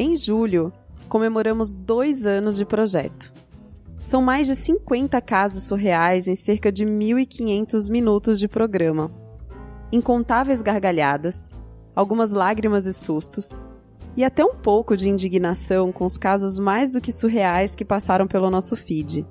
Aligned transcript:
Em 0.00 0.16
julho, 0.16 0.72
comemoramos 1.08 1.72
dois 1.72 2.24
anos 2.24 2.56
de 2.56 2.64
projeto. 2.64 3.32
São 3.98 4.22
mais 4.22 4.46
de 4.46 4.54
50 4.54 5.20
casos 5.20 5.64
surreais 5.64 6.28
em 6.28 6.36
cerca 6.36 6.70
de 6.70 6.86
1.500 6.86 7.90
minutos 7.90 8.38
de 8.38 8.46
programa. 8.46 9.10
Incontáveis 9.90 10.62
gargalhadas, 10.62 11.50
algumas 11.96 12.30
lágrimas 12.30 12.86
e 12.86 12.92
sustos, 12.92 13.60
e 14.16 14.22
até 14.22 14.44
um 14.44 14.54
pouco 14.54 14.96
de 14.96 15.08
indignação 15.08 15.90
com 15.90 16.06
os 16.06 16.16
casos 16.16 16.60
mais 16.60 16.92
do 16.92 17.00
que 17.00 17.10
surreais 17.10 17.74
que 17.74 17.84
passaram 17.84 18.28
pelo 18.28 18.48
nosso 18.50 18.76
feed. 18.76 19.26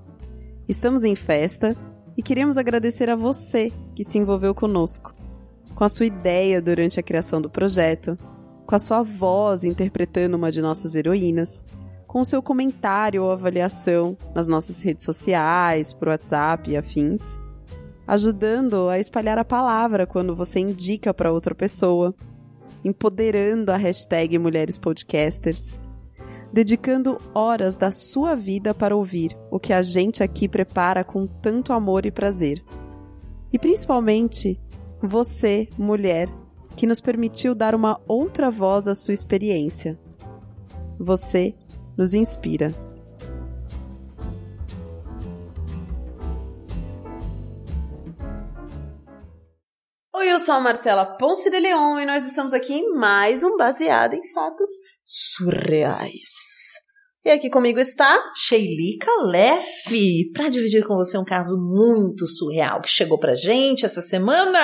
Estamos 0.68 1.06
em 1.06 1.16
festa 1.16 1.78
e 2.18 2.22
queremos 2.22 2.58
agradecer 2.58 3.10
a 3.10 3.16
você 3.16 3.72
que 3.96 4.04
se 4.04 4.18
envolveu 4.18 4.54
conosco, 4.54 5.16
com 5.74 5.86
a 5.86 5.90
sua 5.90 6.08
ideia 6.08 6.62
durante 6.62 7.00
a 7.00 7.04
criação 7.04 7.40
do 7.40 7.50
projeto, 7.50 8.20
com 8.68 8.76
a 8.76 8.80
sua 8.80 9.02
voz 9.02 9.64
interpretando 9.64 10.36
uma 10.36 10.52
de 10.52 10.62
nossas 10.62 10.94
heroínas, 10.94 11.64
com 12.06 12.20
o 12.20 12.26
seu 12.26 12.44
comentário 12.44 13.24
ou 13.24 13.32
avaliação 13.32 14.18
nas 14.36 14.48
nossas 14.50 14.82
redes 14.82 15.06
sociais, 15.06 15.94
por 15.94 16.10
WhatsApp 16.10 16.70
e 16.70 16.76
afins, 16.76 17.40
ajudando 18.06 18.90
a 18.90 19.00
espalhar 19.00 19.38
a 19.38 19.46
palavra 19.46 20.06
quando 20.06 20.36
você 20.36 20.60
indica 20.60 21.14
para 21.14 21.32
outra 21.32 21.56
pessoa, 21.56 22.14
empoderando 22.84 23.72
a 23.72 23.78
hashtag 23.78 24.38
Mulheres 24.38 24.78
Podcasters, 24.78 25.80
dedicando 26.52 27.22
horas 27.34 27.74
da 27.74 27.90
sua 27.90 28.36
vida 28.36 28.74
para 28.74 28.96
ouvir 28.96 29.32
o 29.50 29.62
que 29.62 29.72
a 29.72 29.82
gente 29.82 30.22
aqui 30.22 30.48
prepara 30.48 31.06
com 31.06 31.26
tanto 31.26 31.72
amor 31.72 32.06
e 32.06 32.12
prazer. 32.12 32.62
E 33.52 33.58
principalmente, 33.58 34.60
você, 35.02 35.70
mulher, 35.78 36.28
que 36.78 36.86
nos 36.86 37.02
permitiu 37.02 37.56
dar 37.56 37.74
uma 37.74 38.00
outra 38.08 38.52
voz 38.52 38.88
à 38.88 38.94
sua 38.94 39.14
experiência. 39.14 40.00
Você 41.00 41.56
nos 41.98 42.14
inspira. 42.14 42.72
Oi, 50.16 50.32
eu 50.32 50.40
sou 50.40 50.54
a 50.54 50.60
Marcela 50.60 51.04
Ponce 51.18 51.50
de 51.50 51.60
Leon 51.60 52.00
e 52.00 52.06
nós 52.06 52.28
estamos 52.28 52.54
aqui 52.54 52.74
em 52.74 52.94
mais 52.94 53.42
um 53.42 53.58
Baseado 53.58 54.14
em 54.14 54.32
Fatos 54.32 54.70
Surreais. 55.04 56.78
E 57.26 57.32
aqui 57.32 57.50
comigo 57.50 57.80
está 57.80 58.24
Sheilika 58.36 59.12
Leff, 59.24 60.32
para 60.32 60.50
dividir 60.50 60.86
com 60.86 60.96
você 60.96 61.18
um 61.18 61.26
caso 61.26 61.58
muito 61.58 62.28
surreal 62.28 62.82
que 62.82 62.90
chegou 62.90 63.18
pra 63.18 63.36
gente 63.36 63.84
essa 63.84 64.02
semana. 64.02 64.60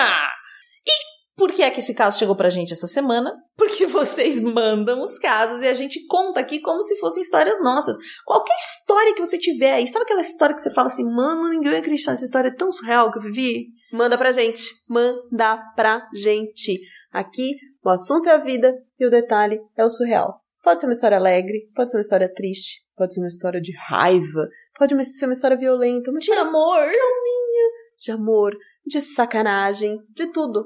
Por 1.35 1.51
que 1.51 1.63
é 1.63 1.71
que 1.71 1.79
esse 1.79 1.95
caso 1.95 2.19
chegou 2.19 2.35
pra 2.35 2.49
gente 2.49 2.73
essa 2.73 2.85
semana? 2.85 3.33
Porque 3.57 3.85
vocês 3.87 4.39
mandam 4.39 5.01
os 5.01 5.17
casos 5.17 5.61
e 5.61 5.67
a 5.67 5.73
gente 5.73 6.05
conta 6.07 6.39
aqui 6.39 6.59
como 6.59 6.81
se 6.81 6.97
fossem 6.99 7.23
histórias 7.23 7.61
nossas. 7.63 7.97
Qualquer 8.25 8.55
história 8.55 9.15
que 9.15 9.25
você 9.25 9.37
tiver 9.37 9.73
aí, 9.73 9.87
sabe 9.87 10.05
aquela 10.05 10.21
história 10.21 10.55
que 10.55 10.61
você 10.61 10.71
fala 10.71 10.87
assim, 10.87 11.03
mano, 11.03 11.49
ninguém 11.49 11.71
vai 11.71 11.79
acreditar 11.79 12.11
nessa 12.11 12.25
história 12.25 12.49
é 12.49 12.55
tão 12.55 12.71
surreal 12.71 13.11
que 13.11 13.17
eu 13.17 13.23
vivi? 13.23 13.67
Manda 13.91 14.17
pra 14.17 14.31
gente, 14.31 14.63
manda 14.87 15.57
pra 15.75 16.07
gente. 16.13 16.79
Aqui, 17.11 17.55
o 17.83 17.89
assunto 17.89 18.27
é 18.27 18.31
a 18.31 18.37
vida 18.37 18.73
e 18.99 19.05
o 19.05 19.09
detalhe 19.09 19.59
é 19.77 19.83
o 19.83 19.89
surreal. 19.89 20.39
Pode 20.63 20.79
ser 20.79 20.87
uma 20.87 20.93
história 20.93 21.17
alegre, 21.17 21.69
pode 21.75 21.91
ser 21.91 21.97
uma 21.97 22.01
história 22.01 22.33
triste, 22.33 22.83
pode 22.95 23.13
ser 23.13 23.19
uma 23.19 23.27
história 23.27 23.59
de 23.59 23.73
raiva, 23.89 24.47
pode 24.77 24.95
ser 25.05 25.25
uma 25.25 25.33
história 25.33 25.57
violenta, 25.57 26.09
uma 26.09 26.19
de 26.19 26.31
amor, 26.31 26.77
calminha, 26.77 27.69
de 27.99 28.11
amor, 28.11 28.55
de 28.85 29.01
sacanagem, 29.01 29.99
de 30.09 30.27
tudo. 30.31 30.63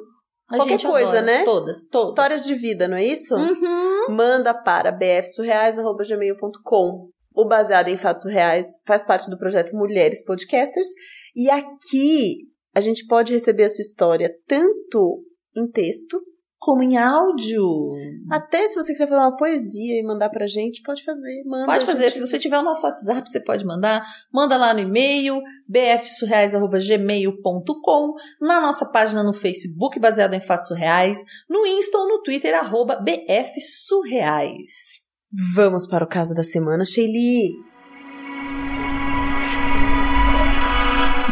A 0.50 0.56
Qualquer 0.56 0.82
coisa, 0.82 1.10
adora. 1.10 1.22
né? 1.22 1.44
Todas, 1.44 1.88
todas. 1.88 2.10
Histórias 2.10 2.46
de 2.46 2.56
vida, 2.56 2.88
não 2.88 2.98
é 2.98 3.06
isso? 3.06 3.36
Uhum. 3.36 4.16
Manda 4.16 4.54
para 4.54 4.92
bfsurreais.gmail.com. 4.92 7.10
O 7.36 7.46
Baseado 7.46 7.90
em 7.90 7.98
Fatos 7.98 8.26
Reais 8.26 8.82
faz 8.86 9.06
parte 9.06 9.30
do 9.30 9.38
projeto 9.38 9.76
Mulheres 9.76 10.24
Podcasters. 10.26 10.88
E 11.36 11.50
aqui 11.50 12.48
a 12.74 12.80
gente 12.80 13.06
pode 13.06 13.34
receber 13.34 13.66
a 13.66 13.70
sua 13.70 13.82
história 13.82 14.34
tanto 14.48 15.22
em 15.56 15.70
texto 15.70 16.20
como 16.60 16.84
em 16.84 16.98
áudio. 16.98 17.94
Até 18.30 18.68
se 18.68 18.76
você 18.76 18.92
quiser 18.92 19.08
fazer 19.08 19.22
uma 19.22 19.38
poesia 19.38 19.98
e 20.00 20.04
mandar 20.04 20.30
pra 20.30 20.46
gente, 20.48 20.82
pode 20.82 21.02
fazer. 21.04 21.44
Manda 21.46 21.66
pode 21.66 21.86
fazer. 21.86 22.06
Gente... 22.06 22.16
Se 22.16 22.20
você 22.20 22.40
tiver 22.40 22.60
o 22.60 22.64
nosso 22.64 22.86
WhatsApp, 22.86 23.30
você 23.30 23.40
pode 23.40 23.66
mandar. 23.66 24.04
Manda 24.34 24.58
lá 24.58 24.74
no 24.74 24.80
e-mail, 24.80 25.40
bfsurreais.gmail.com, 25.68 28.14
na 28.42 28.60
nossa 28.60 28.92
página 28.92 29.24
no 29.24 29.34
Facebook, 29.34 30.00
baseado 30.00 30.34
em 30.34 30.42
fatos 30.42 30.68
surreais, 30.68 31.20
no 31.50 31.66
Insta 31.66 31.98
ou 31.98 32.08
no 32.08 32.22
Twitter, 32.24 32.54
arroba 32.56 32.96
bfsurreais. 32.96 35.06
Vamos 35.56 35.88
para 35.88 36.04
o 36.04 36.08
caso 36.08 36.34
da 36.34 36.44
semana, 36.44 36.84
Sheili. 36.86 37.54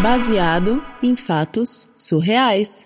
Baseado 0.02 0.84
em 1.02 1.16
fatos 1.16 1.88
surreais. 1.96 2.84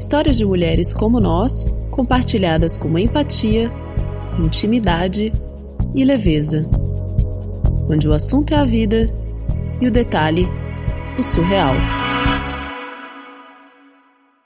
Histórias 0.00 0.38
de 0.38 0.46
mulheres 0.46 0.94
como 0.94 1.20
nós, 1.20 1.66
compartilhadas 1.90 2.74
com 2.74 2.98
empatia, 2.98 3.70
intimidade 4.42 5.30
e 5.94 6.04
leveza. 6.06 6.62
Onde 7.86 8.08
o 8.08 8.14
assunto 8.14 8.54
é 8.54 8.56
a 8.56 8.64
vida 8.64 9.12
e 9.78 9.86
o 9.86 9.90
detalhe, 9.90 10.46
o 11.18 11.22
surreal. 11.22 11.74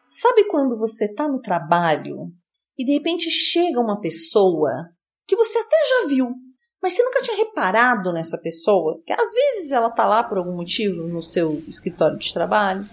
Sabe 0.08 0.42
quando 0.48 0.76
você 0.76 1.04
está 1.04 1.28
no 1.28 1.40
trabalho 1.40 2.32
e 2.76 2.84
de 2.84 2.92
repente 2.92 3.30
chega 3.30 3.78
uma 3.78 4.00
pessoa 4.00 4.72
que 5.24 5.36
você 5.36 5.56
até 5.56 5.76
já 5.88 6.08
viu, 6.08 6.30
mas 6.82 6.94
você 6.94 7.04
nunca 7.04 7.22
tinha 7.22 7.36
reparado 7.36 8.12
nessa 8.12 8.38
pessoa? 8.38 9.00
Que 9.06 9.12
às 9.12 9.32
vezes 9.32 9.70
ela 9.70 9.88
tá 9.88 10.04
lá 10.04 10.24
por 10.24 10.36
algum 10.36 10.56
motivo 10.56 11.06
no 11.06 11.22
seu 11.22 11.62
escritório 11.68 12.18
de 12.18 12.34
trabalho 12.34 12.84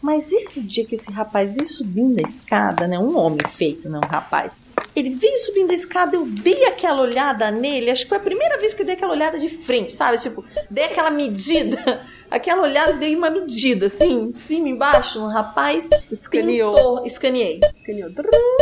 mas 0.00 0.32
esse 0.32 0.62
dia 0.62 0.84
que 0.84 0.94
esse 0.94 1.12
rapaz 1.12 1.52
veio 1.52 1.66
subindo 1.66 2.18
a 2.18 2.22
escada, 2.22 2.86
né? 2.86 2.98
Um 2.98 3.16
homem 3.16 3.46
feito, 3.48 3.88
não 3.88 4.00
um 4.00 4.08
rapaz. 4.08 4.70
Ele 4.96 5.10
veio 5.10 5.38
subindo 5.40 5.70
a 5.70 5.74
escada, 5.74 6.16
eu 6.16 6.26
dei 6.26 6.64
aquela 6.64 7.02
olhada 7.02 7.50
nele. 7.50 7.90
Acho 7.90 8.02
que 8.02 8.08
foi 8.08 8.18
a 8.18 8.22
primeira 8.22 8.58
vez 8.58 8.74
que 8.74 8.82
eu 8.82 8.86
dei 8.86 8.94
aquela 8.94 9.12
olhada 9.12 9.38
de 9.38 9.48
frente, 9.48 9.92
sabe? 9.92 10.18
Tipo, 10.18 10.44
dei 10.70 10.84
aquela 10.84 11.10
medida. 11.10 11.78
Aquela 12.30 12.62
olhada, 12.62 12.92
dei 12.92 13.16
uma 13.16 13.28
medida, 13.28 13.86
assim, 13.86 14.32
cima, 14.32 14.68
embaixo. 14.68 15.20
Um 15.20 15.26
rapaz 15.26 15.88
escaneou. 16.12 16.76
Pintou, 16.76 17.04
escaneei. 17.04 17.58
Escaneou. 17.74 18.08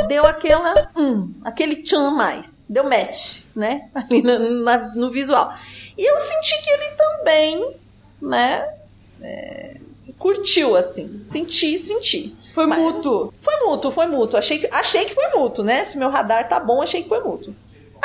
Deu 0.09 0.25
aquela, 0.25 0.91
hum, 0.97 1.35
aquele 1.45 1.83
tchan 1.83 2.13
mais. 2.13 2.65
Deu 2.71 2.85
match, 2.85 3.43
né? 3.55 3.91
Ali 3.95 4.23
na, 4.23 4.39
na, 4.39 4.79
no 4.95 5.11
visual. 5.11 5.53
E 5.99 6.11
eu 6.11 6.19
senti 6.19 6.63
que 6.65 6.71
ele 6.71 6.97
também, 6.97 7.75
né? 8.23 8.75
É, 9.21 9.77
curtiu, 10.15 10.77
assim. 10.77 11.21
Senti, 11.23 11.79
senti. 11.79 12.37
Foi 12.55 12.67
Mas, 12.67 12.79
mútuo. 12.79 13.33
Foi 13.41 13.57
mútuo, 13.61 13.91
foi 13.91 14.07
mútuo. 14.07 14.39
Achei 14.39 14.59
que, 14.59 14.69
achei 14.73 15.05
que 15.05 15.15
foi 15.15 15.29
mútuo, 15.29 15.65
né? 15.65 15.85
Se 15.85 15.97
o 15.97 15.99
meu 15.99 16.09
radar 16.09 16.49
tá 16.49 16.59
bom, 16.59 16.83
achei 16.83 17.03
que 17.03 17.09
foi 17.09 17.21
mútuo. 17.21 17.55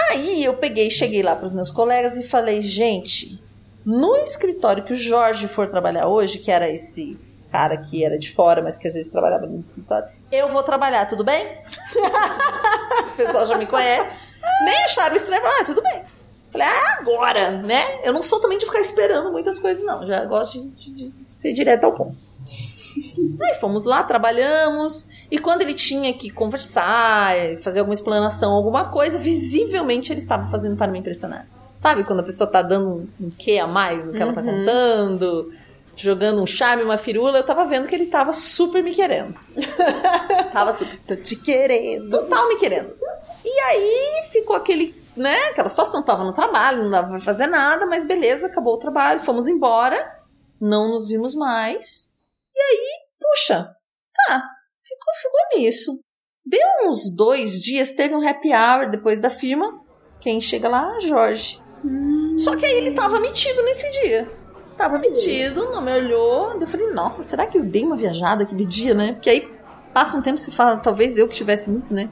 Aí 0.10 0.44
eu 0.44 0.56
peguei, 0.56 0.90
cheguei 0.90 1.22
lá 1.24 1.36
pros 1.36 1.54
meus 1.54 1.72
colegas 1.72 2.18
e 2.18 2.24
falei, 2.24 2.62
gente, 2.62 3.42
no 3.86 4.16
escritório 4.18 4.84
que 4.84 4.94
o 4.94 4.96
Jorge 4.96 5.48
for 5.48 5.68
trabalhar 5.68 6.08
hoje, 6.08 6.40
que 6.40 6.52
era 6.52 6.70
esse 6.70 7.18
cara 7.52 7.78
que 7.78 8.04
era 8.04 8.18
de 8.18 8.32
fora, 8.34 8.62
mas 8.64 8.78
que 8.78 8.88
às 8.88 8.96
vezes 8.96 9.12
trabalhava 9.12 9.46
no 9.46 9.60
escritório, 9.60 10.08
eu 10.32 10.50
vou 10.50 10.64
trabalhar, 10.64 11.06
tudo 11.06 11.24
bem? 11.24 11.60
o 13.06 13.16
pessoal 13.16 13.46
já 13.46 13.58
me 13.58 13.68
conhece. 13.68 14.16
Nem 14.66 14.84
acharam 14.84 15.16
estranho, 15.16 15.44
ah, 15.46 15.64
tudo 15.64 15.82
bem. 15.82 16.04
Falei, 16.54 16.68
ah, 16.68 16.98
agora, 17.00 17.50
né? 17.50 17.84
Eu 18.04 18.14
não 18.14 18.22
sou 18.22 18.40
também 18.40 18.60
de 18.60 18.66
ficar 18.68 18.80
esperando 18.80 19.32
muitas 19.32 19.60
coisas, 19.60 19.84
não. 19.84 20.06
Já 20.06 20.24
gosto 20.24 20.62
de, 20.62 20.70
de, 20.70 20.92
de 20.92 21.10
ser 21.10 21.52
direto 21.52 21.86
ao 21.86 21.94
ponto. 21.94 22.16
Aí 23.42 23.56
fomos 23.56 23.84
lá, 23.84 24.04
trabalhamos, 24.04 25.10
e 25.32 25.40
quando 25.40 25.64
ele 25.64 25.74
tinha 25.74 26.14
que 26.14 26.30
conversar, 26.30 27.34
fazer 27.60 27.80
alguma 27.80 27.96
explanação, 27.96 28.52
alguma 28.54 28.86
coisa, 28.86 29.18
visivelmente 29.18 30.14
ele 30.14 30.20
estava 30.20 30.48
fazendo 30.48 30.78
para 30.78 30.92
me 30.92 31.00
impressionar. 31.00 31.48
Sabe 31.72 32.04
quando 32.04 32.20
a 32.20 32.24
pessoa 32.24 32.48
tá 32.48 32.62
dando 32.62 32.88
um, 32.88 33.26
um 33.26 33.32
quê 33.32 33.58
a 33.58 33.66
mais 33.66 34.06
no 34.06 34.12
que 34.12 34.18
uhum. 34.18 34.24
ela 34.24 34.34
tá 34.34 34.42
uhum. 34.42 34.60
contando? 34.60 35.52
Jogando 35.96 36.40
um 36.40 36.46
charme, 36.46 36.84
uma 36.84 37.00
firula, 37.00 37.40
eu 37.40 37.44
tava 37.44 37.66
vendo 37.66 37.88
que 37.88 37.96
ele 37.96 38.06
tava 38.06 38.32
super 38.32 38.84
me 38.84 38.94
querendo. 38.94 39.34
tava 40.54 40.72
super. 40.72 41.00
Tô 41.08 41.16
te 41.16 41.36
querendo. 41.36 42.12
Total 42.12 42.48
me 42.48 42.58
querendo. 42.58 42.94
E 43.44 43.60
aí 43.60 44.30
ficou 44.32 44.56
aquele 44.56 45.03
né, 45.16 45.36
aquela 45.46 45.70
situação, 45.70 46.04
tava 46.04 46.24
no 46.24 46.34
trabalho, 46.34 46.84
não 46.84 46.92
dava 46.92 47.10
pra 47.10 47.22
fazer 47.22 47.48
nada, 47.48 47.86
mas 47.86 48.06
beleza, 48.06 48.48
acabou 48.48 48.76
o 48.76 48.80
trabalho, 48.80 49.22
fomos 49.22 49.48
embora, 49.48 50.22
não 50.60 50.90
nos 50.90 51.08
vimos 51.08 51.36
mais. 51.36 52.18
E 52.56 52.60
aí, 52.60 52.90
puxa, 53.20 53.76
tá, 54.28 54.44
ficou, 54.84 55.14
ficou 55.22 55.60
nisso. 55.60 56.00
Deu 56.46 56.68
uns 56.86 57.16
dois 57.16 57.62
dias, 57.62 57.94
teve 57.94 58.14
um 58.14 58.28
happy 58.28 58.50
hour 58.54 58.90
depois 58.90 59.20
da 59.20 59.30
firma. 59.30 59.82
Quem 60.20 60.42
chega 60.42 60.68
lá? 60.68 61.00
Jorge. 61.00 61.62
Hum. 61.86 62.36
Só 62.38 62.56
que 62.56 62.66
aí 62.66 62.78
ele 62.78 62.92
tava 62.92 63.20
metido 63.20 63.62
nesse 63.64 63.90
dia. 64.02 64.30
Tava 64.78 64.98
metido, 64.98 65.70
não 65.72 65.82
me 65.82 65.94
olhou. 65.94 66.60
Eu 66.60 66.68
falei, 66.68 66.92
nossa, 66.92 67.24
será 67.24 67.46
que 67.46 67.58
eu 67.58 67.64
dei 67.64 67.84
uma 67.84 67.96
viajada 67.96 68.44
aquele 68.44 68.66
dia, 68.66 68.94
né? 68.94 69.14
Porque 69.14 69.30
aí 69.30 69.54
Passa 69.94 70.18
um 70.18 70.22
tempo 70.22 70.40
se 70.40 70.52
fala, 70.52 70.78
talvez 70.78 71.18
eu 71.18 71.28
que 71.28 71.36
tivesse 71.36 71.70
muito, 71.70 71.94
né? 71.94 72.10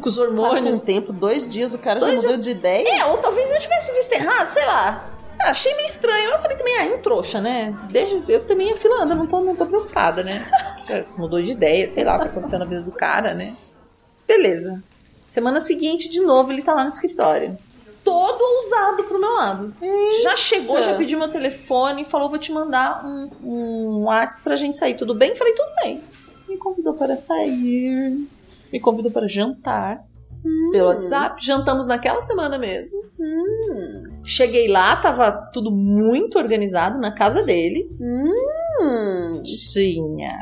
Com 0.00 0.08
os 0.08 0.18
hormônios. 0.18 0.64
Passa 0.64 0.76
um 0.76 0.80
tempo, 0.80 1.12
dois 1.12 1.48
dias, 1.48 1.72
o 1.72 1.78
cara 1.78 2.00
Dois 2.00 2.14
já 2.16 2.22
mudou 2.22 2.36
de 2.38 2.50
ideia. 2.50 2.88
É, 2.88 3.04
ou 3.04 3.18
talvez 3.18 3.50
eu 3.52 3.58
tivesse 3.60 3.92
visto 3.92 4.12
errado, 4.12 4.48
sei 4.48 4.66
lá. 4.66 5.08
Ah, 5.40 5.50
achei 5.50 5.72
meio 5.76 5.86
estranho. 5.86 6.30
Eu 6.30 6.38
falei 6.40 6.56
também, 6.56 6.74
ah, 6.78 6.86
é 6.86 6.94
um 6.94 6.98
trouxa, 6.98 7.40
né? 7.40 7.72
Desde, 7.88 8.24
eu 8.28 8.44
também 8.44 8.72
a 8.72 8.76
fila 8.76 9.04
anda, 9.04 9.14
não 9.14 9.28
tô, 9.28 9.40
não 9.40 9.54
tô 9.54 9.64
preocupada, 9.64 10.24
né? 10.24 10.44
Já 10.88 11.02
se 11.04 11.18
mudou 11.20 11.40
de 11.40 11.52
ideia, 11.52 11.86
sei 11.86 12.02
lá 12.02 12.16
o 12.16 12.20
que 12.20 12.28
aconteceu 12.28 12.58
na 12.58 12.64
vida 12.64 12.82
do 12.82 12.90
cara, 12.90 13.32
né? 13.32 13.54
Beleza. 14.26 14.82
Semana 15.24 15.60
seguinte, 15.60 16.08
de 16.08 16.20
novo, 16.20 16.52
ele 16.52 16.62
tá 16.62 16.74
lá 16.74 16.82
no 16.82 16.88
escritório. 16.88 17.56
Todo 18.02 18.40
ousado 18.40 19.04
pro 19.04 19.20
meu 19.20 19.32
lado. 19.34 19.74
Já 20.22 20.36
chegou, 20.36 20.82
já 20.82 20.94
pediu 20.94 21.18
meu 21.18 21.28
telefone, 21.28 22.04
falou: 22.04 22.28
vou 22.28 22.38
te 22.38 22.50
mandar 22.50 23.06
um, 23.06 23.30
um 23.44 24.04
WhatsApp 24.04 24.42
pra 24.42 24.56
gente 24.56 24.76
sair. 24.76 24.94
Tudo 24.94 25.14
bem? 25.14 25.36
Falei, 25.36 25.52
tudo 25.52 25.70
bem. 25.84 26.02
Me 26.50 26.58
convidou 26.58 26.94
para 26.94 27.16
sair. 27.16 28.26
Me 28.72 28.80
convidou 28.80 29.12
para 29.12 29.28
jantar. 29.28 30.04
Pelo 30.72 30.88
WhatsApp. 30.88 31.44
Jantamos 31.44 31.86
naquela 31.86 32.20
semana 32.22 32.58
mesmo. 32.58 33.02
Cheguei 34.24 34.66
lá, 34.68 34.96
tava 34.96 35.30
tudo 35.52 35.70
muito 35.70 36.38
organizado 36.38 36.98
na 36.98 37.12
casa 37.12 37.42
dele. 37.42 37.88
Hum. 38.00 39.42
Tinha 39.44 40.36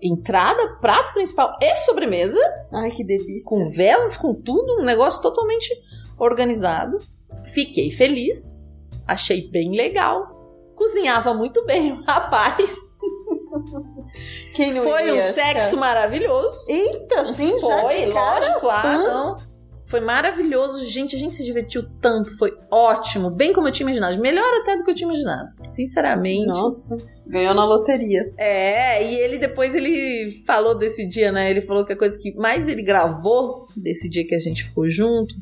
entrada, 0.00 0.78
prato 0.80 1.12
principal 1.12 1.58
e 1.60 1.76
sobremesa. 1.76 2.38
Ai, 2.72 2.90
que 2.92 3.04
delícia. 3.04 3.46
Com 3.46 3.68
velas, 3.70 4.16
com 4.16 4.32
tudo. 4.32 4.80
Um 4.80 4.84
negócio 4.84 5.20
totalmente 5.20 5.68
organizado. 6.18 6.98
Fiquei 7.44 7.90
feliz. 7.90 8.66
Achei 9.06 9.50
bem 9.50 9.72
legal. 9.76 10.72
Cozinhava 10.74 11.34
muito 11.34 11.64
bem 11.66 11.92
o 11.92 12.02
rapaz. 12.06 12.89
Quem 14.54 14.74
não 14.74 14.82
Foi 14.82 15.10
um 15.10 15.16
iria, 15.16 15.32
sexo 15.32 15.76
cara? 15.76 15.80
maravilhoso. 15.80 16.58
Eita, 16.68 17.24
sim, 17.26 17.58
Foi, 17.58 18.06
lógico, 18.06 18.68
ah, 18.68 18.98
não. 18.98 19.36
Foi 19.86 20.00
maravilhoso, 20.00 20.84
gente. 20.88 21.16
A 21.16 21.18
gente 21.18 21.34
se 21.34 21.44
divertiu 21.44 21.84
tanto, 22.00 22.36
foi 22.38 22.56
ótimo, 22.70 23.28
bem 23.28 23.52
como 23.52 23.66
eu 23.66 23.72
tinha 23.72 23.86
imaginado. 23.88 24.20
Melhor 24.20 24.48
até 24.62 24.76
do 24.76 24.84
que 24.84 24.90
eu 24.92 24.94
tinha 24.94 25.08
imaginado. 25.08 25.50
Sinceramente. 25.64 26.46
Nossa, 26.46 26.96
ganhou 27.26 27.52
na 27.54 27.64
loteria. 27.64 28.32
É, 28.38 29.04
e 29.04 29.16
ele 29.16 29.36
depois 29.36 29.74
ele 29.74 30.42
falou 30.46 30.76
desse 30.76 31.08
dia, 31.08 31.32
né? 31.32 31.50
Ele 31.50 31.60
falou 31.60 31.84
que 31.84 31.92
a 31.92 31.98
coisa 31.98 32.16
que 32.20 32.32
mais 32.36 32.68
ele 32.68 32.82
gravou 32.82 33.66
desse 33.76 34.08
dia 34.08 34.24
que 34.24 34.34
a 34.34 34.38
gente 34.38 34.62
ficou 34.62 34.88
junto 34.88 35.34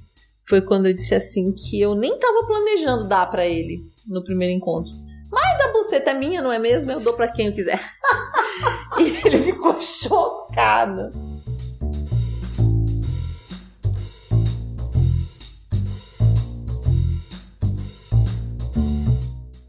foi 0.49 0.63
quando 0.63 0.87
eu 0.87 0.95
disse 0.95 1.15
assim 1.15 1.53
que 1.53 1.79
eu 1.79 1.95
nem 1.95 2.19
tava 2.19 2.47
planejando 2.47 3.07
dar 3.07 3.31
pra 3.31 3.47
ele 3.47 3.83
no 4.07 4.25
primeiro 4.25 4.55
encontro. 4.55 4.91
Mas 5.31 5.61
a 5.61 5.73
buceta 5.73 6.11
é 6.11 6.15
minha, 6.15 6.41
não 6.41 6.53
é 6.53 6.59
mesmo? 6.59 6.91
Eu 6.91 7.01
dou 7.01 7.13
pra 7.13 7.29
quem 7.29 7.47
eu 7.47 7.53
quiser. 7.53 7.81
e 8.99 9.27
ele 9.27 9.45
ficou 9.45 9.79
chocado. 9.81 11.13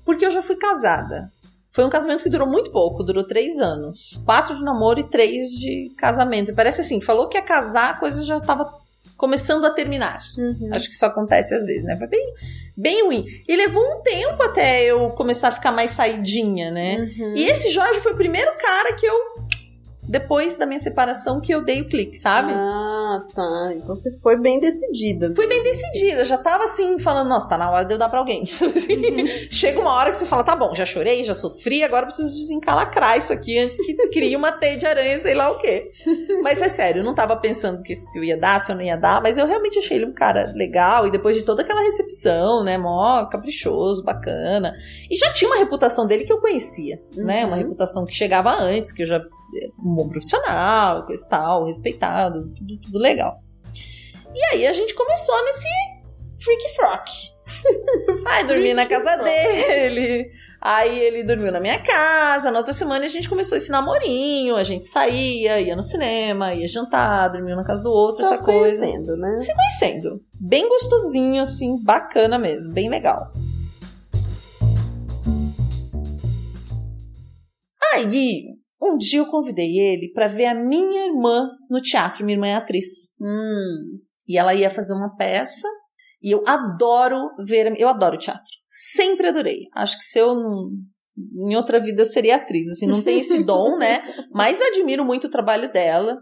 Porque 0.05 0.25
eu 0.25 0.31
já 0.31 0.41
fui 0.41 0.55
casada. 0.55 1.31
Foi 1.69 1.85
um 1.85 1.89
casamento 1.89 2.23
que 2.23 2.29
durou 2.29 2.47
muito 2.47 2.71
pouco, 2.71 3.03
durou 3.03 3.27
três 3.27 3.59
anos. 3.59 4.21
Quatro 4.25 4.55
de 4.55 4.63
namoro 4.63 4.99
e 4.99 5.09
três 5.09 5.49
de 5.51 5.93
casamento. 5.97 6.51
E 6.51 6.55
parece 6.55 6.81
assim, 6.81 6.99
falou 6.99 7.27
que 7.27 7.37
ia 7.37 7.43
casar, 7.43 7.91
a 7.91 7.99
coisa 7.99 8.23
já 8.23 8.39
tava 8.39 8.73
começando 9.19 9.65
a 9.65 9.69
terminar. 9.69 10.17
Acho 10.71 10.87
que 10.87 10.95
isso 10.95 11.05
acontece 11.05 11.53
às 11.53 11.65
vezes, 11.65 11.83
né? 11.83 11.97
Foi 11.97 12.07
bem, 12.07 12.33
bem 12.75 13.03
ruim. 13.03 13.25
E 13.45 13.53
levou 13.53 13.83
um 13.83 14.01
tempo 14.01 14.41
até 14.41 14.85
eu 14.85 15.09
começar 15.09 15.49
a 15.49 15.51
ficar 15.51 15.73
mais 15.73 15.91
saidinha, 15.91 16.71
né? 16.71 16.99
Uhum. 16.99 17.33
E 17.35 17.43
esse 17.43 17.69
Jorge 17.69 17.99
foi 17.99 18.13
o 18.13 18.15
primeiro 18.15 18.49
cara 18.55 18.93
que 18.93 19.05
eu, 19.05 19.15
depois 20.09 20.57
da 20.57 20.65
minha 20.65 20.79
separação, 20.79 21.39
que 21.39 21.53
eu 21.53 21.63
dei 21.63 21.81
o 21.81 21.87
clique, 21.87 22.17
sabe? 22.17 22.51
Ah, 22.51 23.23
tá. 23.33 23.71
Então 23.75 23.95
você 23.95 24.11
foi 24.21 24.37
bem 24.39 24.59
decidida. 24.59 25.31
Fui 25.35 25.45
bem 25.47 25.61
decidida, 25.63 26.25
já 26.25 26.37
tava 26.37 26.63
assim, 26.63 26.97
falando, 26.99 27.29
nossa, 27.29 27.47
tá 27.47 27.57
na 27.57 27.69
hora 27.69 27.85
de 27.85 27.93
eu 27.93 27.97
dar 27.97 28.09
pra 28.09 28.19
alguém. 28.19 28.43
Assim, 28.79 29.27
Chega 29.51 29.79
uma 29.79 29.93
hora 29.93 30.11
que 30.11 30.17
você 30.17 30.25
fala, 30.25 30.43
tá 30.43 30.55
bom, 30.55 30.73
já 30.73 30.85
chorei, 30.85 31.23
já 31.23 31.33
sofri, 31.33 31.83
agora 31.83 32.03
eu 32.03 32.07
preciso 32.07 32.33
desencalacrar 32.33 33.17
isso 33.17 33.31
aqui 33.31 33.57
antes 33.59 33.77
que 33.85 33.93
crie 34.09 34.35
uma 34.35 34.51
teia 34.51 34.77
de 34.77 34.85
aranha, 34.85 35.19
sei 35.19 35.33
lá 35.33 35.51
o 35.51 35.57
quê. 35.59 35.91
Mas 36.41 36.61
é 36.61 36.69
sério, 36.69 37.01
eu 37.01 37.05
não 37.05 37.13
tava 37.13 37.35
pensando 37.37 37.83
que 37.83 37.93
se 37.93 38.17
eu 38.17 38.23
ia 38.23 38.37
dar, 38.37 38.59
se 38.61 38.71
eu 38.71 38.75
não 38.75 38.83
ia 38.83 38.97
dar, 38.97 39.21
mas 39.21 39.37
eu 39.37 39.45
realmente 39.45 39.77
achei 39.79 39.97
ele 39.97 40.05
um 40.07 40.13
cara 40.13 40.51
legal, 40.55 41.05
e 41.07 41.11
depois 41.11 41.35
de 41.35 41.43
toda 41.43 41.61
aquela 41.61 41.81
recepção, 41.81 42.63
né, 42.63 42.77
mó 42.77 43.25
caprichoso, 43.25 44.03
bacana. 44.03 44.73
E 45.09 45.15
já 45.17 45.31
tinha 45.33 45.49
uma 45.49 45.57
reputação 45.59 46.07
dele 46.07 46.23
que 46.23 46.33
eu 46.33 46.39
conhecia, 46.41 46.99
né, 47.15 47.45
uma 47.45 47.55
Uhum. 47.55 47.63
reputação 47.63 48.05
que 48.05 48.15
chegava 48.15 48.51
antes, 48.51 48.91
que 48.91 49.03
eu 49.03 49.07
já 49.07 49.21
um 49.77 49.95
bom 49.95 50.09
profissional, 50.09 51.05
coisa 51.05 51.25
e 51.25 51.29
tal, 51.29 51.65
respeitado, 51.65 52.49
tudo, 52.55 52.77
tudo 52.81 52.97
legal. 52.99 53.39
E 54.33 54.43
aí 54.51 54.67
a 54.67 54.73
gente 54.73 54.93
começou 54.93 55.43
nesse 55.45 55.67
freak 56.43 56.75
frock. 56.75 57.11
Ai, 58.27 58.43
dormi 58.45 58.73
na 58.73 58.85
casa 58.85 59.17
dele. 59.23 60.31
Aí 60.61 60.99
ele 60.99 61.23
dormiu 61.23 61.51
na 61.51 61.59
minha 61.59 61.79
casa. 61.79 62.51
Na 62.51 62.59
outra 62.59 62.73
semana 62.73 63.05
a 63.05 63.09
gente 63.09 63.29
começou 63.29 63.57
esse 63.57 63.71
namorinho. 63.71 64.55
A 64.55 64.63
gente 64.63 64.85
saía, 64.85 65.59
ia 65.59 65.75
no 65.75 65.81
cinema, 65.81 66.53
ia 66.53 66.67
jantar, 66.67 67.29
dormiu 67.29 67.55
na 67.55 67.63
casa 67.63 67.83
do 67.83 67.91
outro, 67.91 68.21
essa 68.21 68.37
se 68.37 68.43
coisa. 68.43 68.77
conhecendo, 68.77 69.15
né? 69.17 69.39
Se 69.39 69.53
conhecendo. 69.55 70.21
Bem 70.33 70.67
gostosinho, 70.67 71.41
assim, 71.41 71.81
bacana 71.81 72.37
mesmo, 72.37 72.73
bem 72.73 72.89
legal. 72.89 73.31
Aí, 77.93 78.58
um 78.81 78.97
dia 78.97 79.19
eu 79.19 79.25
convidei 79.27 79.77
ele 79.77 80.11
pra 80.13 80.27
ver 80.27 80.45
a 80.45 80.55
minha 80.55 81.07
irmã 81.07 81.49
no 81.69 81.81
teatro. 81.81 82.25
Minha 82.25 82.35
irmã 82.35 82.47
é 82.47 82.55
atriz. 82.55 83.15
Hum. 83.21 83.99
E 84.27 84.37
ela 84.37 84.53
ia 84.53 84.69
fazer 84.69 84.93
uma 84.93 85.15
peça. 85.15 85.67
E 86.21 86.31
eu 86.31 86.43
adoro 86.47 87.29
ver. 87.45 87.73
Eu 87.77 87.89
adoro 87.89 88.17
teatro. 88.17 88.43
Sempre 88.67 89.27
adorei. 89.27 89.67
Acho 89.75 89.97
que 89.97 90.03
se 90.03 90.19
eu. 90.19 90.35
Em 91.17 91.55
outra 91.55 91.79
vida 91.79 92.01
eu 92.01 92.05
seria 92.05 92.37
atriz. 92.37 92.69
Assim, 92.69 92.87
não 92.87 93.01
tem 93.01 93.19
esse 93.19 93.43
dom, 93.43 93.77
né? 93.77 94.01
Mas 94.31 94.61
admiro 94.61 95.03
muito 95.03 95.27
o 95.27 95.31
trabalho 95.31 95.71
dela. 95.71 96.17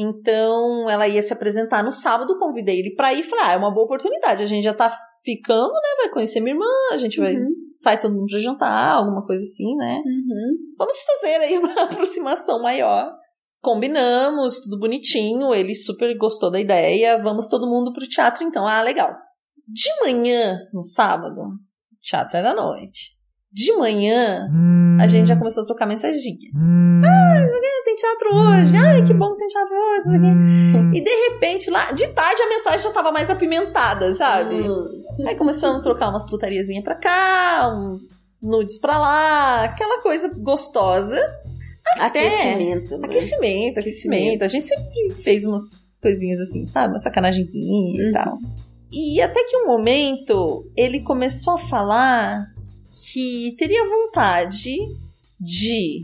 Então, 0.00 0.88
ela 0.88 1.08
ia 1.08 1.20
se 1.20 1.32
apresentar 1.32 1.82
no 1.82 1.90
sábado. 1.90 2.38
Convidei 2.38 2.78
ele 2.78 2.94
pra 2.94 3.12
ir. 3.12 3.24
Falei, 3.24 3.44
ah, 3.46 3.52
é 3.54 3.56
uma 3.56 3.74
boa 3.74 3.84
oportunidade. 3.84 4.44
A 4.44 4.46
gente 4.46 4.62
já 4.62 4.72
tá 4.72 4.96
ficando, 5.24 5.72
né? 5.72 6.02
Vai 6.02 6.10
conhecer 6.10 6.38
minha 6.38 6.54
irmã. 6.54 6.66
A 6.92 6.96
gente 6.96 7.18
vai. 7.18 7.34
Uhum. 7.34 7.48
Sai 7.74 8.00
todo 8.00 8.14
mundo 8.14 8.26
pra 8.30 8.38
jantar, 8.38 8.94
alguma 8.94 9.26
coisa 9.26 9.42
assim, 9.42 9.74
né? 9.74 10.00
Uhum. 10.04 10.56
vamos 10.78 10.96
fazer 11.02 11.40
aí 11.40 11.58
uma 11.58 11.72
aproximação 11.82 12.62
maior. 12.62 13.12
Combinamos, 13.60 14.60
tudo 14.60 14.78
bonitinho, 14.78 15.52
ele 15.52 15.74
super 15.74 16.16
gostou 16.16 16.48
da 16.48 16.60
ideia, 16.60 17.20
vamos 17.20 17.48
todo 17.48 17.68
mundo 17.68 17.92
pro 17.92 18.08
teatro 18.08 18.44
então. 18.44 18.66
Ah, 18.66 18.82
legal. 18.82 19.16
De 19.66 19.90
manhã, 20.00 20.58
no 20.72 20.84
sábado, 20.84 21.40
o 21.40 22.00
teatro 22.00 22.36
era 22.36 22.52
à 22.52 22.54
noite. 22.54 23.17
De 23.52 23.72
manhã, 23.76 24.46
a 25.00 25.06
gente 25.06 25.28
já 25.28 25.36
começou 25.36 25.62
a 25.62 25.66
trocar 25.66 25.86
mensaginha. 25.86 26.50
Ah, 26.54 27.44
isso 27.44 27.54
aqui, 27.56 27.84
tem 27.84 27.96
teatro 27.96 28.28
hoje. 28.34 28.76
Ai, 28.76 29.04
que 29.04 29.14
bom 29.14 29.32
que 29.32 29.38
tem 29.38 29.48
teatro 29.48 29.74
hoje. 29.74 30.16
Aqui. 30.16 30.98
E 30.98 31.00
de 31.02 31.10
repente, 31.30 31.70
lá, 31.70 31.90
de 31.92 32.06
tarde, 32.08 32.42
a 32.42 32.48
mensagem 32.48 32.82
já 32.82 32.90
tava 32.92 33.10
mais 33.10 33.30
apimentada, 33.30 34.12
sabe? 34.14 34.54
Hum. 34.54 35.02
Aí 35.26 35.34
começamos 35.34 35.78
a 35.80 35.82
trocar 35.82 36.10
umas 36.10 36.28
putariazinhas 36.28 36.84
pra 36.84 36.94
cá, 36.94 37.72
uns 37.74 38.28
nudes 38.40 38.78
pra 38.78 38.98
lá, 38.98 39.64
aquela 39.64 40.00
coisa 40.02 40.28
gostosa. 40.38 41.18
Aquecimento. 41.98 42.98
né? 42.98 43.06
Aquecimento, 43.06 43.80
aquecimento. 43.80 44.44
A 44.44 44.48
gente 44.48 44.64
sempre 44.66 45.10
fez 45.24 45.44
umas 45.44 45.96
coisinhas 46.02 46.38
assim, 46.38 46.64
sabe? 46.66 46.92
Uma 46.92 46.98
sacanagemzinha 46.98 48.04
Uhum. 48.04 48.10
e 48.10 48.12
tal. 48.12 48.38
E 48.92 49.20
até 49.22 49.42
que 49.44 49.56
um 49.56 49.66
momento 49.66 50.66
ele 50.76 51.00
começou 51.00 51.54
a 51.54 51.58
falar 51.58 52.46
que 53.06 53.54
teria 53.58 53.88
vontade 53.88 54.76
de 55.40 56.02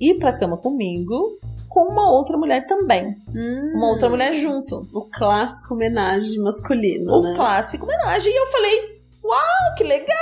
ir 0.00 0.18
pra 0.18 0.38
cama 0.38 0.56
comigo 0.56 1.38
com 1.68 1.90
uma 1.90 2.10
outra 2.10 2.38
mulher 2.38 2.66
também. 2.66 3.16
Hum. 3.34 3.72
Uma 3.74 3.88
outra 3.88 4.08
mulher 4.08 4.32
junto. 4.32 4.88
O 4.94 5.02
clássico 5.10 5.74
homenagem 5.74 6.40
masculino, 6.40 7.12
O 7.12 7.22
né? 7.22 7.34
clássico 7.34 7.84
homenagem. 7.84 8.32
E 8.32 8.36
eu 8.36 8.46
falei, 8.46 9.02
uau, 9.22 9.74
que 9.76 9.84
legal, 9.84 10.16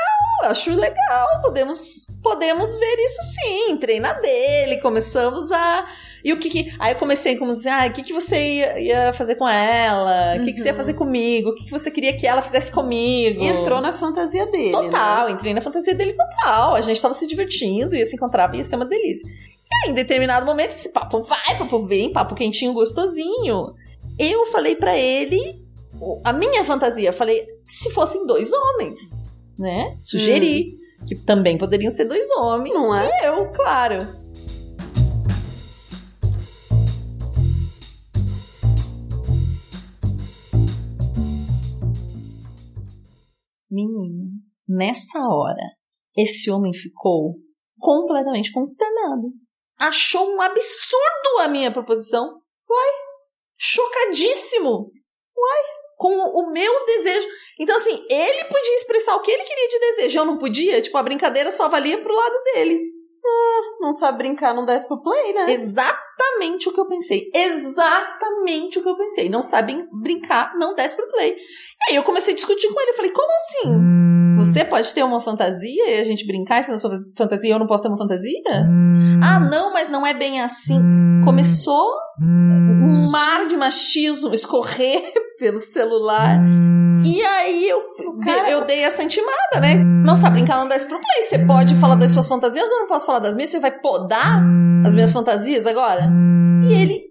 acho 0.44 0.70
legal, 0.70 1.42
podemos, 1.42 2.06
podemos 2.22 2.74
ver 2.76 2.96
isso 3.04 3.22
sim. 3.34 3.70
Entrei 3.70 4.00
na 4.00 4.12
dele, 4.14 4.80
começamos 4.80 5.50
a... 5.52 5.86
E 6.24 6.32
o 6.32 6.38
que 6.38 6.48
que... 6.48 6.74
Aí 6.78 6.94
eu 6.94 6.98
comecei 6.98 7.36
como 7.36 7.52
dizer, 7.52 7.68
ah, 7.68 7.86
o 7.86 7.92
que 7.92 8.02
que 8.02 8.12
você 8.14 8.36
ia, 8.36 8.80
ia 8.80 9.12
fazer 9.12 9.34
com 9.34 9.46
ela? 9.46 10.36
O 10.40 10.44
que 10.44 10.52
que 10.52 10.58
você 10.58 10.68
ia 10.68 10.72
Uhum. 10.72 10.78
fazer 10.78 10.94
comigo? 10.94 11.50
O 11.50 11.54
que 11.54 11.64
que 11.66 11.70
você 11.70 11.90
queria 11.90 12.16
que 12.16 12.26
ela 12.26 12.40
fizesse 12.40 12.72
comigo? 12.72 13.44
Entrou 13.44 13.78
na 13.82 13.92
fantasia 13.92 14.46
dele. 14.46 14.72
Total, 14.72 15.26
né? 15.26 15.32
entrei 15.32 15.52
na 15.52 15.60
fantasia 15.60 15.94
dele 15.94 16.14
total. 16.14 16.74
A 16.74 16.80
gente 16.80 17.00
tava 17.02 17.12
se 17.12 17.26
divertindo, 17.26 17.94
ia 17.94 18.06
se 18.06 18.16
encontrar, 18.16 18.52
ia 18.54 18.64
ser 18.64 18.76
uma 18.76 18.86
delícia. 18.86 19.28
E 19.28 19.84
aí, 19.86 19.90
em 19.90 19.94
determinado 19.94 20.46
momento, 20.46 20.70
esse 20.70 20.88
papo 20.90 21.20
vai, 21.22 21.58
papo 21.58 21.86
vem, 21.86 22.10
papo 22.10 22.34
quentinho, 22.34 22.72
gostosinho. 22.72 23.74
Eu 24.18 24.46
falei 24.46 24.76
pra 24.76 24.98
ele, 24.98 25.62
a 26.24 26.32
minha 26.32 26.64
fantasia, 26.64 27.12
falei, 27.12 27.44
se 27.68 27.90
fossem 27.90 28.24
dois 28.26 28.50
homens, 28.50 29.28
né? 29.58 29.94
Sugeri 30.00 30.78
que 31.06 31.14
também 31.14 31.58
poderiam 31.58 31.90
ser 31.90 32.06
dois 32.06 32.30
homens. 32.38 32.72
Não 32.72 32.98
é? 32.98 33.10
E 33.22 33.26
eu, 33.26 33.46
claro. 33.52 34.23
Nessa 44.68 45.18
hora, 45.28 45.62
esse 46.16 46.50
homem 46.50 46.72
ficou 46.72 47.34
completamente 47.78 48.52
consternado. 48.52 49.32
Achou 49.78 50.34
um 50.34 50.40
absurdo 50.40 51.38
a 51.40 51.48
minha 51.48 51.72
proposição. 51.72 52.40
Uai, 52.70 52.90
chocadíssimo. 53.58 54.90
Uai, 55.36 55.62
com 55.96 56.16
o 56.16 56.52
meu 56.52 56.86
desejo. 56.86 57.26
Então, 57.58 57.76
assim, 57.76 58.04
ele 58.08 58.44
podia 58.44 58.74
expressar 58.76 59.16
o 59.16 59.22
que 59.22 59.30
ele 59.30 59.44
queria 59.44 59.68
de 59.68 59.78
desejo. 59.78 60.18
Eu 60.18 60.24
não 60.24 60.38
podia? 60.38 60.80
Tipo, 60.80 60.96
a 60.98 61.02
brincadeira 61.02 61.52
só 61.52 61.68
valia 61.68 62.00
pro 62.00 62.14
lado 62.14 62.42
dele. 62.44 62.80
Não 63.80 63.92
sabe 63.92 64.18
brincar, 64.18 64.54
não 64.54 64.64
desce 64.64 64.86
pro 64.86 65.02
play, 65.02 65.32
né? 65.32 65.52
Exatamente 65.52 66.68
o 66.68 66.72
que 66.72 66.80
eu 66.80 66.86
pensei. 66.86 67.30
Exatamente 67.34 68.78
o 68.78 68.82
que 68.82 68.88
eu 68.88 68.96
pensei. 68.96 69.28
Não 69.28 69.42
sabem 69.42 69.86
brincar, 69.92 70.54
não 70.56 70.74
desce 70.74 70.96
pro 70.96 71.10
play. 71.10 71.32
E 71.32 71.90
aí 71.90 71.96
eu 71.96 72.02
comecei 72.02 72.32
a 72.32 72.36
discutir 72.36 72.72
com 72.72 72.80
ele. 72.80 72.90
Eu 72.90 72.96
falei, 72.96 73.12
como 73.12 73.28
assim? 73.32 73.94
Você 74.36 74.64
pode 74.64 74.92
ter 74.92 75.02
uma 75.02 75.20
fantasia 75.20 75.90
e 75.90 76.00
a 76.00 76.04
gente 76.04 76.26
brincar 76.26 76.60
e 76.60 76.64
se 76.64 76.70
na 76.70 76.78
sua 76.78 76.90
fantasia 77.16 77.54
eu 77.54 77.58
não 77.58 77.66
posso 77.66 77.82
ter 77.82 77.88
uma 77.88 77.98
fantasia? 77.98 78.42
Ah, 79.22 79.40
não, 79.40 79.72
mas 79.72 79.88
não 79.88 80.06
é 80.06 80.12
bem 80.12 80.40
assim. 80.40 80.80
Começou 81.24 81.94
um 82.20 83.10
mar 83.10 83.46
de 83.46 83.56
machismo 83.56 84.32
escorrer 84.34 85.02
pelo 85.38 85.60
celular. 85.60 86.38
E 87.04 87.22
aí 87.22 87.68
eu, 87.68 87.82
cara- 88.24 88.50
eu 88.50 88.64
dei 88.64 88.80
essa 88.80 89.02
intimada, 89.02 89.60
né? 89.60 89.74
Não 89.74 90.16
sabe 90.16 90.36
brincar, 90.40 90.56
não 90.58 90.68
desce 90.68 90.86
pro 90.86 90.98
play. 91.00 91.22
Você 91.22 91.38
pode 91.46 91.74
falar 91.78 91.96
das 91.96 92.10
suas 92.12 92.26
fantasias, 92.26 92.70
eu 92.70 92.80
não 92.80 92.86
posso 92.86 93.04
falar 93.04 93.18
das 93.18 93.36
minhas. 93.36 93.50
Você 93.50 93.60
vai 93.60 93.78
podar 93.78 94.42
as 94.86 94.94
minhas 94.94 95.12
fantasias 95.12 95.66
agora? 95.66 96.02
E 96.66 96.72
ele, 96.72 97.02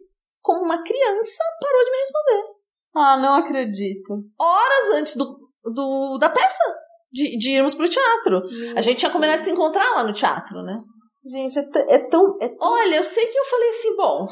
como 0.42 0.64
uma 0.64 0.82
criança, 0.84 1.44
parou 1.62 1.86
de 1.86 1.92
me 1.92 1.98
responder. 1.98 2.54
Ah, 2.96 3.18
não 3.22 3.36
acredito. 3.36 4.14
Horas 4.40 4.96
antes 5.00 5.16
do, 5.16 5.38
do 5.64 6.18
da 6.20 6.30
peça, 6.30 6.64
de, 7.12 7.38
de 7.38 7.50
irmos 7.52 7.76
pro 7.76 7.88
teatro. 7.90 8.42
A 8.76 8.82
gente 8.82 8.98
tinha 9.00 9.12
combinado 9.12 9.40
de 9.40 9.46
se 9.46 9.52
encontrar 9.52 9.92
lá 9.96 10.04
no 10.04 10.14
teatro, 10.14 10.64
né? 10.64 10.80
Gente, 11.26 11.60
é, 11.60 11.64
é 11.96 11.98
tão, 12.10 12.36
é, 12.42 12.52
Olha, 12.60 12.96
eu 12.96 13.04
sei 13.04 13.28
que 13.28 13.38
eu 13.38 13.46
falei 13.46 13.70
assim, 13.70 13.96
bom, 13.96 14.28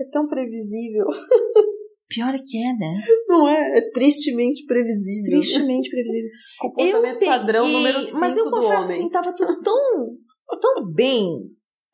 é 0.00 0.04
tão 0.10 0.26
previsível. 0.28 1.06
pior 2.08 2.34
é 2.34 2.38
que 2.38 2.58
é, 2.58 2.72
né? 2.72 3.02
Não 3.26 3.48
é? 3.48 3.78
É 3.78 3.90
tristemente 3.90 4.64
previsível. 4.64 5.24
Tristemente 5.30 5.90
previsível. 5.90 6.30
Comportamento 6.60 7.24
padrão 7.24 7.68
número 7.68 8.00
5 8.02 8.20
mas 8.20 8.36
eu 8.36 8.50
confesso 8.50 8.90
assim, 8.92 9.10
tava 9.10 9.34
tudo 9.34 9.60
tão, 9.60 9.74
tão 10.60 10.92
bem. 10.92 11.26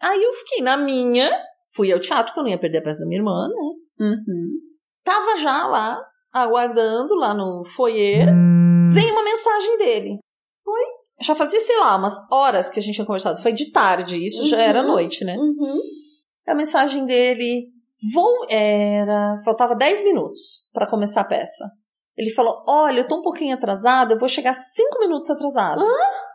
Aí 0.00 0.22
eu 0.22 0.32
fiquei 0.34 0.62
na 0.62 0.76
minha, 0.76 1.30
fui 1.74 1.92
ao 1.92 2.00
teatro, 2.00 2.26
porque 2.26 2.40
eu 2.40 2.44
não 2.44 2.50
ia 2.50 2.58
perder 2.58 2.78
a 2.78 2.82
peça 2.82 3.00
da 3.00 3.06
minha 3.06 3.20
irmã, 3.20 3.48
né? 3.48 4.06
Uhum. 4.06 4.50
Tava 5.04 5.36
já 5.36 5.66
lá, 5.66 6.04
aguardando, 6.32 7.14
lá 7.14 7.32
no 7.34 7.64
foyer. 7.64 8.26
Vem 8.92 9.10
uma 9.12 9.22
mensagem 9.24 9.78
dele. 9.78 10.18
Oi? 10.66 10.84
Já 11.24 11.34
fazia, 11.34 11.60
sei 11.60 11.78
lá, 11.78 11.96
umas 11.96 12.30
horas 12.32 12.68
que 12.68 12.80
a 12.80 12.82
gente 12.82 12.96
tinha 12.96 13.06
conversado. 13.06 13.40
Foi 13.40 13.52
de 13.52 13.70
tarde, 13.70 14.24
isso 14.26 14.46
já 14.46 14.56
Uhum. 14.56 14.62
era 14.62 14.82
noite, 14.82 15.24
né? 15.24 15.36
Uhum. 15.38 15.80
A 16.48 16.54
mensagem 16.54 17.06
dele. 17.06 17.71
Vou. 18.12 18.46
Era. 18.48 19.38
Faltava 19.44 19.74
10 19.76 20.04
minutos 20.04 20.68
para 20.72 20.88
começar 20.88 21.20
a 21.20 21.28
peça. 21.28 21.64
Ele 22.16 22.30
falou: 22.30 22.64
Olha, 22.66 23.00
eu 23.00 23.08
tô 23.08 23.18
um 23.18 23.22
pouquinho 23.22 23.54
atrasado, 23.54 24.12
eu 24.12 24.18
vou 24.18 24.28
chegar 24.28 24.54
5 24.54 24.98
minutos 25.00 25.30
atrasado 25.30 25.82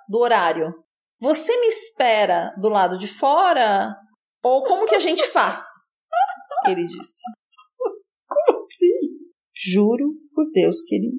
do 0.07 0.19
horário. 0.19 0.73
Você 1.19 1.51
me 1.59 1.67
espera 1.67 2.53
do 2.59 2.69
lado 2.69 2.97
de 2.97 3.07
fora? 3.07 3.95
Ou 4.43 4.63
como 4.63 4.85
que 4.85 4.95
a 4.95 4.99
gente 4.99 5.27
faz? 5.27 5.59
Ele 6.67 6.85
disse. 6.85 7.21
Como 8.27 8.61
assim? 8.61 9.17
Juro 9.55 10.13
por 10.33 10.51
Deus 10.51 10.81
que 10.83 10.95
ele 10.95 11.11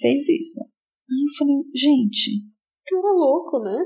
fez 0.00 0.28
isso. 0.28 0.60
Aí 1.08 1.24
eu 1.24 1.36
falei, 1.38 1.56
gente, 1.74 2.42
Cara 2.86 3.12
louco, 3.12 3.60
né? 3.60 3.78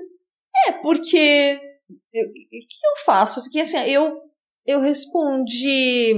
é 0.66 0.72
porque. 0.72 1.60
O 1.90 1.94
que 1.94 2.86
eu 2.86 3.04
faço? 3.04 3.42
Fiquei 3.44 3.62
assim, 3.62 3.78
eu, 3.90 4.20
eu 4.66 4.80
respondi. 4.80 6.14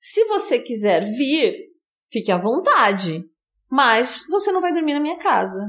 Se 0.00 0.24
você 0.26 0.58
quiser 0.58 1.04
vir, 1.04 1.56
fique 2.10 2.30
à 2.30 2.38
vontade. 2.38 3.24
Mas 3.70 4.24
você 4.30 4.52
não 4.52 4.60
vai 4.60 4.72
dormir 4.72 4.94
na 4.94 5.00
minha 5.00 5.18
casa. 5.18 5.60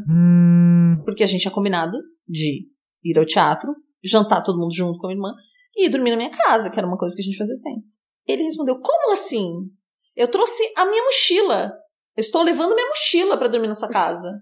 Porque 1.03 1.23
a 1.23 1.27
gente 1.27 1.41
tinha 1.41 1.53
combinado 1.53 1.97
de 2.27 2.67
ir 3.03 3.17
ao 3.17 3.25
teatro, 3.25 3.75
jantar 4.03 4.43
todo 4.43 4.59
mundo 4.59 4.73
junto 4.73 4.99
com 4.99 5.07
a 5.07 5.09
minha 5.09 5.17
irmã 5.17 5.33
e 5.75 5.85
ir 5.85 5.89
dormir 5.89 6.11
na 6.11 6.17
minha 6.17 6.29
casa, 6.29 6.69
que 6.69 6.77
era 6.77 6.87
uma 6.87 6.97
coisa 6.97 7.15
que 7.15 7.21
a 7.21 7.25
gente 7.25 7.37
fazia 7.37 7.55
sempre. 7.55 7.83
Ele 8.27 8.43
respondeu: 8.43 8.79
Como 8.79 9.13
assim? 9.13 9.69
Eu 10.15 10.27
trouxe 10.27 10.63
a 10.77 10.85
minha 10.85 11.03
mochila. 11.03 11.73
Eu 12.15 12.21
estou 12.21 12.43
levando 12.43 12.75
minha 12.75 12.87
mochila 12.87 13.37
para 13.37 13.47
dormir 13.47 13.67
na 13.67 13.75
sua 13.75 13.89
casa. 13.89 14.39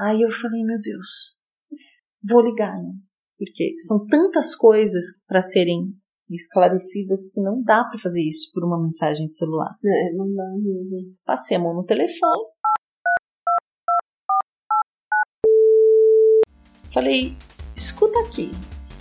Aí 0.00 0.20
eu 0.20 0.30
falei: 0.30 0.62
Meu 0.64 0.80
Deus, 0.80 1.34
vou 2.22 2.42
ligar, 2.42 2.74
né? 2.74 2.92
Porque 3.38 3.74
são 3.80 4.06
tantas 4.06 4.54
coisas 4.54 5.04
para 5.26 5.40
serem 5.40 5.92
esclarecidas 6.30 7.30
que 7.32 7.40
não 7.40 7.62
dá 7.62 7.84
para 7.84 7.98
fazer 7.98 8.22
isso 8.22 8.50
por 8.52 8.64
uma 8.64 8.80
mensagem 8.80 9.26
de 9.26 9.34
celular. 9.34 9.76
É, 9.84 10.12
não 10.14 10.32
dá 10.32 10.44
mesmo. 10.58 11.14
Passei 11.24 11.56
a 11.56 11.60
mão 11.60 11.74
no 11.74 11.84
telefone. 11.84 12.42
Falei, 16.92 17.36
escuta 17.76 18.18
aqui. 18.20 18.50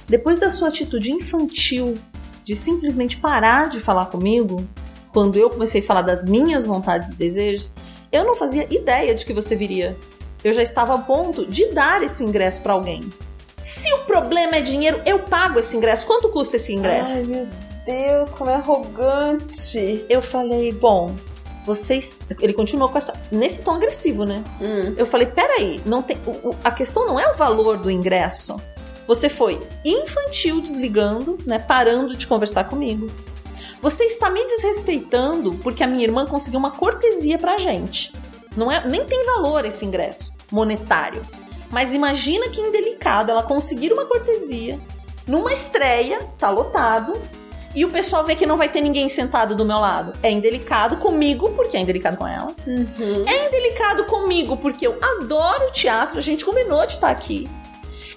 Depois 0.08 0.38
da 0.38 0.52
sua 0.52 0.68
atitude 0.68 1.12
infantil 1.12 1.96
de 2.44 2.56
simplesmente 2.56 3.20
parar 3.20 3.70
de 3.70 3.80
falar 3.80 4.08
comigo, 4.08 4.68
quando 5.12 5.38
eu 5.38 5.50
comecei 5.50 5.82
a 5.82 5.84
falar 5.84 6.02
das 6.04 6.26
minhas 6.26 6.66
vontades 6.66 7.10
e 7.10 7.16
desejos, 7.16 7.72
eu 8.12 8.24
não 8.24 8.36
fazia 8.36 8.72
ideia 8.72 9.16
de 9.16 9.26
que 9.26 9.34
você 9.34 9.56
viria. 9.56 9.98
Eu 10.44 10.54
já 10.54 10.62
estava 10.62 10.94
a 10.94 10.98
ponto 11.00 11.46
de 11.46 11.72
dar 11.72 12.04
esse 12.04 12.24
ingresso 12.24 12.62
para 12.62 12.74
alguém. 12.74 13.02
Se 13.68 13.92
o 13.94 14.00
problema 14.00 14.58
é 14.58 14.62
dinheiro, 14.62 15.02
eu 15.06 15.20
pago 15.20 15.60
esse 15.60 15.76
ingresso. 15.76 16.06
Quanto 16.06 16.30
custa 16.30 16.56
esse 16.58 16.72
ingresso? 16.72 17.34
Ai, 17.34 17.38
meu 17.38 17.48
Deus, 17.86 18.30
como 18.32 18.50
é 18.50 18.54
arrogante. 18.56 20.06
Eu 20.08 20.22
falei, 20.22 20.72
bom, 20.72 21.16
vocês. 21.66 22.20
Ele 22.42 22.54
continuou 22.54 22.90
com 22.90 22.98
essa. 22.98 23.14
nesse 23.32 23.64
tom 23.64 23.72
agressivo, 23.72 24.24
né? 24.24 24.44
Hum. 24.62 24.94
Eu 24.96 25.06
falei, 25.08 25.28
peraí, 25.28 25.82
não 25.86 26.02
tem. 26.04 26.18
o- 26.26 26.50
o- 26.50 26.56
a 26.64 26.70
questão 26.72 27.08
não 27.08 27.20
é 27.20 27.32
o 27.32 27.36
valor 27.36 27.78
do 27.78 27.90
ingresso. 27.90 28.56
Você 29.08 29.30
foi 29.30 29.60
infantil 29.84 30.62
desligando, 30.62 31.38
né? 31.46 31.60
Parando 31.60 32.16
de 32.16 32.26
conversar 32.28 32.66
comigo. 32.66 33.10
Você 33.82 34.04
está 34.06 34.30
me 34.32 34.44
desrespeitando 34.46 35.54
porque 35.56 35.84
a 35.84 35.88
minha 35.88 36.04
irmã 36.04 36.26
conseguiu 36.26 36.60
uma 36.60 36.72
cortesia 36.72 37.38
pra 37.38 37.58
gente. 37.58 38.12
Não 38.56 38.72
é, 38.72 38.86
nem 38.88 39.06
tem 39.06 39.26
valor 39.26 39.66
esse 39.66 39.86
ingresso 39.86 40.32
monetário. 40.52 41.22
Mas 41.72 41.94
imagina 41.94 42.50
que 42.50 42.62
indelicado 42.62 43.32
ela 43.32 43.44
conseguir 43.44 43.92
uma 43.92 44.06
cortesia 44.06 44.80
numa 45.28 45.52
estreia, 45.52 46.22
tá 46.38 46.50
lotado, 46.50 47.20
e 47.76 47.84
o 47.84 47.92
pessoal 47.92 48.24
vê 48.24 48.36
que 48.36 48.46
não 48.46 48.58
vai 48.58 48.70
ter 48.70 48.80
ninguém 48.80 49.10
sentado 49.10 49.54
do 49.54 49.66
meu 49.66 49.78
lado. 49.78 50.14
É 50.24 50.32
indelicado 50.32 50.98
comigo, 50.98 51.52
porque 51.52 51.76
é 51.76 51.82
indelicado 51.82 52.16
com 52.16 52.26
ela. 52.26 52.56
Uhum. 52.66 53.26
É 53.28 53.48
indelicado 53.48 54.06
comigo 54.06 54.56
porque 54.56 54.88
eu 54.88 54.98
adoro 55.20 55.72
teatro, 55.74 56.18
a 56.18 56.22
gente 56.22 56.46
combinou 56.46 56.86
de 56.88 56.94
estar 56.94 57.10
aqui. 57.10 57.50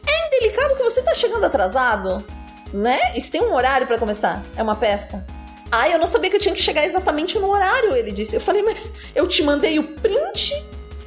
É 0.06 0.26
indelicado 0.28 0.76
que 0.76 0.82
você 0.82 1.02
tá 1.02 1.12
chegando 1.12 1.44
atrasado, 1.44 2.24
né? 2.72 2.98
Isso 3.16 3.32
tem 3.32 3.42
um 3.42 3.52
horário 3.52 3.86
pra 3.86 3.98
começar. 3.98 4.44
É 4.56 4.62
uma 4.62 4.76
peça. 4.76 5.26
Ah, 5.72 5.88
eu 5.90 5.98
não 5.98 6.06
sabia 6.06 6.30
que 6.30 6.36
eu 6.36 6.40
tinha 6.40 6.54
que 6.54 6.62
chegar 6.62 6.84
exatamente 6.86 7.38
no 7.38 7.50
horário, 7.50 7.96
ele 7.96 8.12
disse. 8.12 8.36
Eu 8.36 8.40
falei, 8.40 8.62
mas 8.62 8.94
eu 9.14 9.26
te 9.26 9.42
mandei 9.42 9.78
o 9.78 9.82
print 9.82 10.52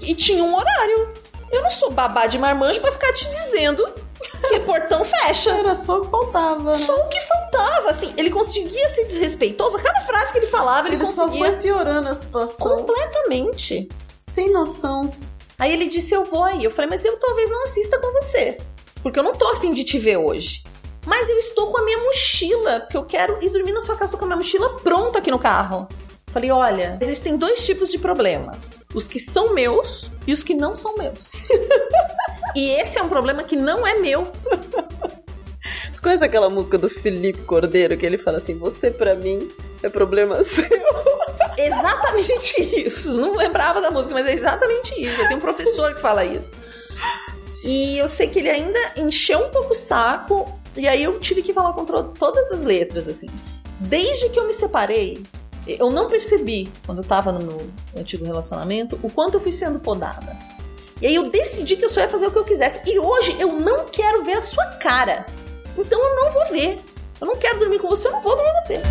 e 0.02 0.14
tinha 0.14 0.44
um 0.44 0.56
horário. 0.56 1.14
Eu 1.52 1.62
não 1.62 1.72
sou 1.72 1.92
babá 1.92 2.28
de 2.28 2.38
marmanjo 2.38 2.80
pra 2.82 2.92
ficar 2.92 3.14
te 3.14 3.30
dizendo 3.30 3.86
que 4.48 4.60
portão 4.62 5.04
fecha. 5.04 5.52
Era 5.52 5.76
só 5.76 5.98
o 5.98 6.02
que 6.06 6.10
faltava, 6.12 6.72
né? 6.78 6.86
Só 6.86 6.96
o 6.96 7.08
que 7.10 7.20
faltava, 7.22 7.90
assim, 7.90 8.14
ele 8.18 8.30
conseguia 8.30 8.90
ser 8.90 9.06
desrespeitoso. 9.06 9.78
A 9.78 9.82
cada 9.82 10.02
frase 10.02 10.32
que 10.32 10.40
ele 10.40 10.48
falava, 10.48 10.88
ele, 10.88 10.96
Ele 10.98 11.06
só 11.06 11.26
conseguia 11.26 11.46
foi 11.48 11.56
piorando 11.58 12.08
a 12.10 12.16
situação. 12.16 12.68
completamente. 12.78 13.90
Sem 14.22 14.52
noção. 14.52 15.12
Aí 15.60 15.72
ele 15.74 15.88
disse: 15.88 16.14
Eu 16.14 16.26
vou 16.26 16.44
aí. 16.44 16.64
Eu 16.64 16.72
falei: 16.72 16.90
Mas 16.90 17.04
eu 17.04 17.18
talvez 17.18 17.50
não 17.50 17.64
assista 17.66 18.00
com 18.00 18.12
você. 18.14 18.58
Porque 19.04 19.20
eu 19.20 19.24
não 19.24 19.34
tô 19.34 19.48
afim 19.50 19.74
de 19.74 19.84
te 19.84 19.98
ver 20.00 20.18
hoje. 20.18 20.64
Mas 21.06 21.28
eu 21.28 21.38
estou 21.40 21.72
com 21.72 21.80
a 21.80 21.84
minha 21.84 21.98
mochila, 21.98 22.82
porque 22.82 22.96
eu 22.98 23.04
quero 23.04 23.44
ir 23.44 23.50
dormir 23.50 23.72
na 23.72 23.82
sua 23.82 23.96
casa 23.98 24.16
com 24.16 24.24
a 24.24 24.28
minha 24.28 24.38
mochila 24.38 24.70
pronta 24.80 25.18
aqui 25.20 25.32
no 25.32 25.40
carro. 25.40 25.88
Falei: 26.28 26.52
Olha, 26.52 26.98
existem 27.02 27.36
dois 27.36 27.66
tipos 27.66 27.90
de 27.90 27.98
problema: 28.00 28.54
os 28.94 29.08
que 29.08 29.20
são 29.20 29.54
meus 29.54 30.10
e 30.28 30.34
os 30.34 30.44
que 30.44 30.54
não 30.54 30.76
são 30.76 30.96
meus. 30.98 31.32
e 32.56 32.70
esse 32.72 32.98
é 32.98 33.04
um 33.04 33.10
problema 33.10 33.44
que 33.44 33.56
não 33.56 33.86
é 33.86 33.96
meu. 33.96 34.24
Você 35.92 36.02
conhece 36.02 36.24
aquela 36.24 36.50
música 36.50 36.78
do 36.78 36.90
Felipe 36.90 37.42
Cordeiro 37.44 37.98
que 37.98 38.06
ele 38.06 38.18
fala 38.18 38.38
assim: 38.38 38.58
Você 38.58 38.92
pra 38.92 39.16
mim 39.16 39.50
é 39.84 39.90
problema 39.90 40.44
seu? 40.44 40.66
Exatamente 41.58 42.86
isso. 42.86 43.14
Não 43.14 43.36
lembrava 43.36 43.82
da 43.82 43.92
música, 43.92 44.14
mas 44.14 44.28
é 44.28 44.34
exatamente 44.34 44.94
isso. 45.02 45.22
Eu 45.22 45.28
tenho 45.28 45.38
um 45.38 45.42
professor 45.42 45.94
que 45.94 46.02
fala 46.02 46.26
isso. 46.26 46.52
E 47.64 47.98
eu 47.98 48.10
sei 48.10 48.28
que 48.28 48.40
ele 48.40 48.50
ainda 48.50 48.80
encheu 48.98 49.40
um 49.40 49.50
pouco 49.50 49.74
o 49.74 49.76
saco. 49.76 50.60
E 50.76 50.88
aí 50.88 51.04
eu 51.04 51.20
tive 51.20 51.42
que 51.42 51.54
falar 51.54 51.74
contra 51.74 52.02
todas 52.04 52.52
as 52.52 52.64
letras, 52.64 53.08
assim. 53.08 53.28
Desde 53.80 54.30
que 54.30 54.40
eu 54.40 54.48
me 54.48 54.54
separei, 54.54 55.22
eu 55.68 55.92
não 55.92 56.08
percebi, 56.08 56.72
quando 56.86 57.00
eu 57.00 57.08
tava 57.08 57.32
no 57.32 57.46
meu 57.46 57.72
antigo 57.96 58.26
relacionamento, 58.26 59.00
o 59.04 59.12
quanto 59.12 59.36
eu 59.36 59.42
fui 59.42 59.52
sendo 59.52 59.80
podada. 59.80 60.36
E 61.02 61.08
aí 61.08 61.16
eu 61.16 61.30
decidi 61.30 61.76
que 61.76 61.86
eu 61.86 61.90
só 61.90 62.02
ia 62.02 62.10
fazer 62.10 62.28
o 62.28 62.32
que 62.32 62.38
eu 62.38 62.46
quisesse. 62.46 62.82
E 62.90 63.00
hoje 63.00 63.36
eu 63.40 63.54
não 63.60 63.86
quero 63.86 64.24
ver 64.24 64.34
a 64.34 64.42
sua 64.42 64.66
cara. 64.78 65.26
Então 65.78 66.00
eu 66.00 66.16
não 66.16 66.32
vou 66.32 66.46
ver. 66.48 66.80
Eu 67.20 67.28
não 67.28 67.36
quero 67.36 67.60
dormir 67.60 67.80
com 67.80 67.88
você, 67.88 68.08
eu 68.08 68.12
não 68.12 68.22
vou 68.22 68.36
dormir 68.36 68.52
com 68.52 68.60
você. 68.60 68.82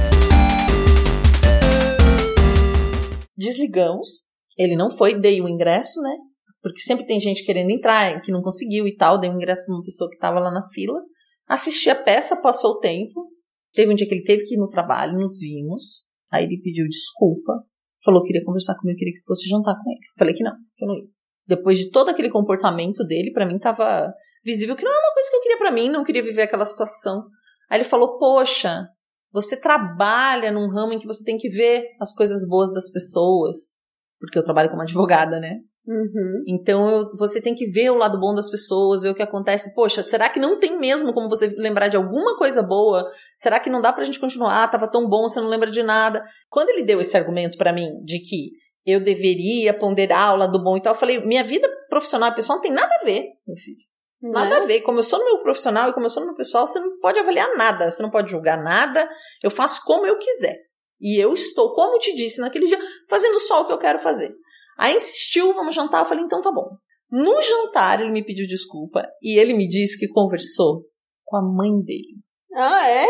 Desligamos. 3.37 4.09
Ele 4.57 4.77
não 4.77 4.91
foi, 4.91 5.19
dei 5.19 5.41
o 5.41 5.49
ingresso, 5.49 6.00
né? 6.00 6.17
Porque 6.62 6.81
sempre 6.81 7.07
tem 7.07 7.19
gente 7.19 7.45
querendo 7.45 7.71
entrar, 7.71 8.21
que 8.21 8.31
não 8.31 8.43
conseguiu 8.43 8.87
e 8.87 8.95
tal. 8.95 9.19
Dei 9.19 9.31
o 9.31 9.35
ingresso 9.35 9.65
pra 9.67 9.75
uma 9.75 9.83
pessoa 9.83 10.11
que 10.11 10.19
tava 10.19 10.39
lá 10.39 10.50
na 10.50 10.67
fila. 10.69 11.00
Assisti 11.49 11.91
a 11.91 11.95
peça, 11.95 12.41
passou 12.43 12.73
o 12.73 12.79
tempo. 12.79 13.29
Teve 13.73 13.93
um 13.93 13.95
dia 13.95 14.07
que 14.07 14.15
ele 14.15 14.25
teve 14.25 14.45
que 14.45 14.55
ir 14.55 14.59
no 14.59 14.69
trabalho, 14.69 15.19
nos 15.19 15.39
vimos. 15.39 16.05
Aí 16.33 16.45
ele 16.45 16.61
pediu 16.63 16.87
desculpa. 16.89 17.65
Falou 18.05 18.23
que 18.23 18.29
queria 18.29 18.45
conversar 18.45 18.77
comigo, 18.79 18.99
queria 18.99 19.15
que 19.15 19.27
fosse 19.27 19.49
jantar 19.49 19.75
com 19.75 19.91
ele. 19.91 20.01
Falei 20.19 20.35
que 20.35 20.43
não, 20.43 20.53
que 20.77 20.85
eu 20.85 20.89
não 20.89 20.95
ia. 20.97 21.09
Depois 21.47 21.79
de 21.79 21.91
todo 21.91 22.09
aquele 22.09 22.31
comportamento 22.31 23.05
dele, 23.05 23.33
para 23.33 23.47
mim 23.47 23.59
tava 23.59 24.13
visível 24.45 24.77
que 24.77 24.85
não 24.85 24.93
é 24.93 24.99
uma 24.99 25.15
coisa 25.15 25.31
que 25.31 25.37
eu 25.37 25.43
queria 25.43 25.59
para 25.59 25.73
mim, 25.73 25.89
não 25.89 26.05
queria 26.05 26.23
viver 26.23 26.43
aquela 26.43 26.65
situação. 26.65 27.27
Aí 27.69 27.79
ele 27.79 27.89
falou: 27.89 28.19
Poxa, 28.19 28.87
você 29.33 29.61
trabalha 29.61 30.51
num 30.51 30.69
ramo 30.69 30.93
em 30.93 30.99
que 30.99 31.07
você 31.07 31.25
tem 31.25 31.37
que 31.37 31.49
ver 31.49 31.85
as 32.01 32.15
coisas 32.15 32.47
boas 32.49 32.73
das 32.73 32.91
pessoas. 32.91 33.81
Porque 34.19 34.39
eu 34.39 34.45
trabalho 34.45 34.71
como 34.71 34.83
advogada, 34.83 35.39
né? 35.41 35.59
Uhum. 35.91 36.45
Então 36.47 37.11
você 37.19 37.43
tem 37.43 37.53
que 37.53 37.67
ver 37.67 37.91
o 37.91 37.97
lado 37.97 38.21
bom 38.21 38.33
das 38.33 38.49
pessoas, 38.49 39.03
ver 39.03 39.09
o 39.09 39.15
que 39.15 39.23
acontece. 39.23 39.75
Poxa, 39.75 40.05
será 40.05 40.29
que 40.29 40.39
não 40.39 40.57
tem 40.57 40.79
mesmo 40.79 41.13
como 41.13 41.29
você 41.29 41.53
lembrar 41.59 41.89
de 41.89 41.97
alguma 41.97 42.37
coisa 42.37 42.63
boa? 42.63 43.11
Será 43.37 43.59
que 43.59 43.69
não 43.69 43.81
dá 43.81 43.93
pra 43.93 44.05
gente 44.05 44.21
continuar? 44.21 44.63
Ah, 44.63 44.69
tava 44.69 44.89
tão 44.89 45.09
bom, 45.09 45.23
você 45.23 45.41
não 45.41 45.49
lembra 45.49 45.69
de 45.69 45.83
nada. 45.83 46.25
Quando 46.49 46.71
ele 46.71 46.85
deu 46.85 47.01
esse 47.01 47.17
argumento 47.17 47.59
pra 47.59 47.73
mim 47.73 47.89
de 48.05 48.21
que 48.21 48.51
eu 48.87 49.01
deveria 49.01 49.75
ponderar 49.75 50.33
o 50.33 50.37
lado 50.37 50.63
bom 50.63 50.77
e 50.77 50.81
tal, 50.81 50.95
eu 50.95 50.99
falei: 50.99 51.27
minha 51.27 51.43
vida 51.43 51.69
profissional 51.89 52.31
e 52.31 52.35
pessoal 52.37 52.59
não 52.59 52.63
tem 52.63 52.73
nada 52.73 52.95
a 53.03 53.05
ver, 53.05 53.25
meu 53.45 53.57
filho. 53.57 53.91
Nada 54.23 54.59
a 54.59 54.67
ver. 54.67 54.83
Como 54.83 55.01
eu 55.01 55.03
sou 55.03 55.19
no 55.19 55.25
meu 55.25 55.39
profissional 55.43 55.91
e 55.91 55.93
como 55.93 56.07
eu 56.07 56.11
sou 56.11 56.21
no 56.21 56.29
meu 56.29 56.37
pessoal, 56.37 56.69
você 56.69 56.79
não 56.79 57.01
pode 57.01 57.19
avaliar 57.19 57.49
nada, 57.57 57.91
você 57.91 58.01
não 58.01 58.11
pode 58.11 58.31
julgar 58.31 58.63
nada. 58.63 59.09
Eu 59.43 59.51
faço 59.51 59.83
como 59.85 60.07
eu 60.07 60.17
quiser. 60.19 60.57
E 61.01 61.19
eu 61.19 61.33
estou, 61.33 61.75
como 61.75 61.97
eu 61.97 61.99
te 61.99 62.15
disse 62.15 62.41
naquele 62.41 62.67
dia, 62.67 62.79
fazendo 63.09 63.41
só 63.41 63.63
o 63.63 63.67
que 63.67 63.73
eu 63.73 63.79
quero 63.79 63.99
fazer. 63.99 64.31
Aí 64.79 64.97
insistiu, 64.97 65.53
vamos 65.55 65.75
jantar. 65.75 66.00
Eu 66.03 66.07
falei, 66.09 66.25
então 66.25 66.41
tá 66.41 66.50
bom. 66.53 66.77
No 67.11 67.43
jantar, 67.43 68.00
ele 68.00 68.12
me 68.12 68.25
pediu 68.25 68.47
desculpa 68.47 69.05
e 69.21 69.39
ele 69.39 69.53
me 69.55 69.67
disse 69.67 69.99
que 69.99 70.09
conversou 70.09 70.85
com 71.25 71.37
a 71.37 71.43
mãe 71.43 71.71
dele. 71.83 72.21
Ah, 72.55 72.89
é? 72.89 73.07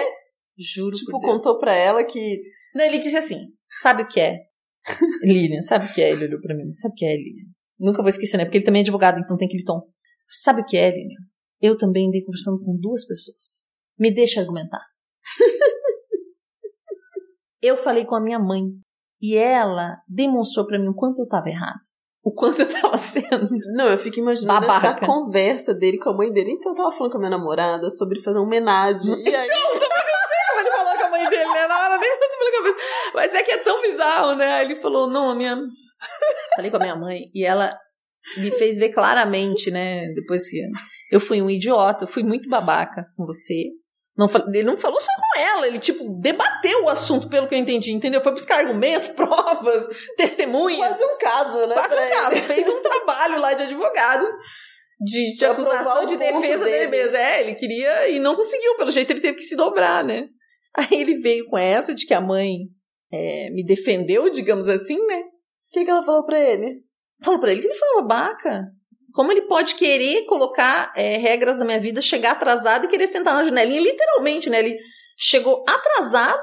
Juro 0.59 0.93
Tipo, 0.97 1.13
por 1.13 1.21
Deus. 1.21 1.33
contou 1.33 1.59
pra 1.59 1.75
ela 1.75 2.03
que. 2.05 2.41
Não, 2.75 2.85
ele 2.85 2.99
disse 2.99 3.17
assim: 3.17 3.37
sabe 3.71 4.03
o 4.03 4.09
que 4.09 4.21
é? 4.21 4.37
Lilian, 5.23 5.61
sabe 5.63 5.87
o 5.87 5.93
que 5.95 6.01
é? 6.03 6.11
Ele 6.13 6.27
olhou 6.27 6.41
pra 6.41 6.55
mim, 6.55 6.73
sabe 6.73 6.93
o 6.93 6.97
que 6.97 7.05
é, 7.05 7.15
Lilian? 7.17 7.47
Nunca 7.79 8.03
vou 8.03 8.09
esquecer, 8.09 8.37
né? 8.37 8.45
Porque 8.45 8.59
ele 8.59 8.65
também 8.65 8.81
é 8.81 8.85
advogado, 8.85 9.19
então 9.21 9.37
tem 9.37 9.47
aquele 9.47 9.65
tom. 9.65 9.83
Sabe 10.27 10.63
o 10.63 10.65
que 10.65 10.77
é, 10.77 10.91
Lilian? 10.91 11.21
Eu 11.61 11.77
também 11.77 12.09
andei 12.09 12.23
conversando 12.23 12.63
com 12.65 12.77
duas 12.79 13.07
pessoas. 13.07 13.71
Me 13.99 14.11
deixa 14.11 14.41
argumentar. 14.41 14.81
eu 17.63 17.77
falei 17.77 18.05
com 18.05 18.15
a 18.15 18.21
minha 18.21 18.39
mãe 18.39 18.63
e 19.21 19.37
ela 19.37 19.99
demonstrou 20.09 20.67
pra 20.67 20.79
mim 20.79 20.89
o 20.89 20.95
quanto 20.95 21.21
eu 21.23 21.29
tava 21.29 21.49
errado. 21.49 21.81
O 22.23 22.33
quanto 22.33 22.61
eu 22.63 22.69
tava 22.71 22.97
sendo. 22.99 23.47
Não, 23.75 23.87
eu 23.87 23.99
fico 23.99 24.19
imaginando 24.19 24.65
essa 24.65 24.81
Babaca. 24.81 25.07
conversa 25.07 25.75
dele 25.75 25.99
com 25.99 26.11
a 26.11 26.17
mãe 26.17 26.33
dele. 26.33 26.53
Então 26.53 26.73
eu 26.73 26.77
tava 26.77 26.93
falando 26.93 27.13
com 27.13 27.19
a 27.19 27.21
minha 27.21 27.31
namorada 27.31 27.89
sobre 27.91 28.23
fazer 28.23 28.39
uma 28.39 28.47
homenagem. 28.47 29.15
E 29.25 29.35
aí, 29.35 29.49
Como 29.49 30.61
ele 30.61 30.71
falou 30.71 30.95
com 30.99 31.05
a 31.05 31.11
mãe 31.11 31.29
dele, 31.29 31.51
né? 31.51 31.67
Na 31.67 31.79
hora 31.85 31.99
nem 31.99 32.19
passou 32.19 32.39
pela 32.39 32.53
cabeça. 32.53 32.87
Mas 33.15 33.35
é 33.35 33.43
que 33.43 33.53
é 33.53 33.57
tão 33.59 33.81
bizarro, 33.81 34.35
né? 34.35 34.63
Ele 34.65 34.77
falou, 34.77 35.07
não, 35.09 35.31
a 35.31 35.35
minha. 35.35 35.57
Falei 36.57 36.71
com 36.71 36.77
a 36.77 36.81
minha 36.81 36.97
mãe 36.97 37.31
e 37.35 37.45
ela 37.45 37.77
me 38.39 38.51
fez 38.53 38.77
ver 38.79 38.91
claramente, 38.91 39.71
né? 39.71 40.07
Depois 40.15 40.49
que 40.49 40.61
eu 41.11 41.21
fui 41.21 41.41
um 41.41 41.49
idiota, 41.49 42.05
eu 42.05 42.09
fui 42.09 42.23
muito 42.23 42.49
babaca 42.49 43.07
com 43.17 43.25
você. 43.25 43.65
Não, 44.21 44.29
ele 44.49 44.65
não 44.65 44.77
falou 44.77 45.01
só 45.01 45.11
com 45.17 45.41
ela, 45.41 45.67
ele, 45.67 45.79
tipo, 45.79 46.07
debateu 46.21 46.85
o 46.85 46.91
assunto, 46.91 47.27
pelo 47.27 47.49
que 47.49 47.55
eu 47.55 47.59
entendi, 47.59 47.91
entendeu? 47.91 48.23
Foi 48.23 48.33
buscar 48.33 48.59
argumentos, 48.59 49.09
provas, 49.17 49.87
testemunhas. 50.15 50.79
quase 50.79 51.05
um 51.05 51.17
caso, 51.17 51.67
né? 51.67 51.75
Quase 51.75 51.99
um 51.99 52.03
ele. 52.03 52.11
caso. 52.11 52.41
Fez 52.43 52.69
um 52.69 52.83
trabalho 52.85 53.41
lá 53.41 53.55
de 53.55 53.63
advogado. 53.63 54.31
De, 55.01 55.35
de 55.35 55.47
acusação 55.47 56.05
de 56.05 56.19
defesa 56.19 56.65
dele. 56.65 56.87
dele. 56.87 56.91
mesmo. 56.91 57.17
É, 57.17 57.41
ele 57.41 57.55
queria 57.55 58.11
e 58.11 58.19
não 58.19 58.37
conseguiu. 58.37 58.77
Pelo 58.77 58.91
jeito, 58.91 59.11
ele 59.11 59.23
teve 59.23 59.39
que 59.39 59.45
se 59.45 59.57
dobrar, 59.57 60.05
né? 60.05 60.29
Aí 60.77 61.01
ele 61.01 61.19
veio 61.21 61.47
com 61.47 61.57
essa 61.57 61.95
de 61.95 62.05
que 62.05 62.13
a 62.13 62.21
mãe 62.21 62.59
é, 63.11 63.49
me 63.49 63.65
defendeu, 63.65 64.29
digamos 64.29 64.69
assim, 64.69 64.99
né? 65.07 65.21
O 65.21 65.73
que, 65.73 65.83
que 65.83 65.91
ela 65.91 66.05
falou 66.05 66.27
pra 66.27 66.39
ele? 66.39 66.83
Falou 67.25 67.41
pra 67.41 67.51
ele 67.51 67.63
que 67.63 67.69
ele 67.69 67.75
foi 67.75 67.89
uma 67.89 68.03
babaca. 68.03 68.67
Como 69.13 69.33
ele 69.33 69.43
pode 69.43 69.75
querer 69.75 70.25
colocar 70.27 70.93
é, 70.97 71.17
regras 71.17 71.59
na 71.59 71.65
minha 71.65 71.81
vida, 71.81 72.01
chegar 72.01 72.33
atrasado 72.33 72.85
e 72.85 72.89
querer 72.89 73.07
sentar 73.07 73.35
na 73.35 73.45
janelinha? 73.45 73.81
Literalmente, 73.81 74.49
né? 74.49 74.61
Ele 74.61 74.77
chegou 75.17 75.65
atrasado 75.69 76.43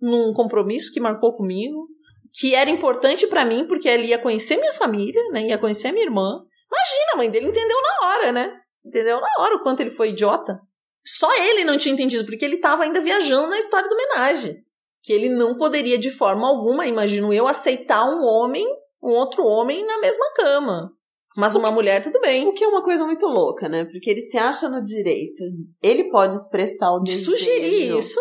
num 0.00 0.32
compromisso 0.34 0.92
que 0.92 1.00
marcou 1.00 1.36
comigo, 1.36 1.88
que 2.32 2.54
era 2.54 2.70
importante 2.70 3.26
pra 3.26 3.44
mim, 3.44 3.66
porque 3.66 3.88
ele 3.88 4.08
ia 4.08 4.18
conhecer 4.18 4.56
minha 4.56 4.72
família, 4.72 5.20
né? 5.32 5.42
Ia 5.42 5.58
conhecer 5.58 5.92
minha 5.92 6.04
irmã. 6.04 6.42
Imagina, 6.70 7.12
a 7.14 7.16
mãe 7.16 7.30
dele 7.30 7.46
entendeu 7.46 7.76
na 7.82 8.08
hora, 8.08 8.32
né? 8.32 8.52
Entendeu 8.84 9.20
na 9.20 9.28
hora 9.38 9.56
o 9.56 9.62
quanto 9.62 9.80
ele 9.80 9.90
foi 9.90 10.10
idiota. 10.10 10.60
Só 11.04 11.28
ele 11.44 11.64
não 11.64 11.78
tinha 11.78 11.94
entendido, 11.94 12.24
porque 12.24 12.44
ele 12.44 12.56
estava 12.56 12.84
ainda 12.84 13.00
viajando 13.00 13.48
na 13.48 13.58
história 13.58 13.88
da 13.88 13.94
homenagem. 13.94 14.62
Que 15.02 15.12
ele 15.12 15.28
não 15.28 15.56
poderia, 15.56 15.98
de 15.98 16.10
forma 16.10 16.46
alguma, 16.46 16.86
imagino 16.86 17.32
eu, 17.32 17.46
aceitar 17.46 18.04
um 18.04 18.22
homem, 18.22 18.66
um 19.02 19.10
outro 19.10 19.44
homem 19.44 19.84
na 19.84 19.98
mesma 19.98 20.32
cama. 20.34 20.92
Mas 21.36 21.54
uma 21.54 21.70
mulher, 21.70 22.02
tudo 22.02 22.20
bem. 22.20 22.46
O 22.46 22.52
que 22.52 22.64
é 22.64 22.66
uma 22.68 22.82
coisa 22.82 23.04
muito 23.04 23.24
louca, 23.26 23.68
né? 23.68 23.84
Porque 23.84 24.10
ele 24.10 24.20
se 24.20 24.36
acha 24.36 24.68
no 24.68 24.82
direito. 24.82 25.42
Ele 25.82 26.10
pode 26.10 26.34
expressar 26.34 26.90
o 26.92 27.00
De 27.02 27.12
desejo. 27.12 27.30
sugerir 27.30 27.96
isso. 27.96 28.18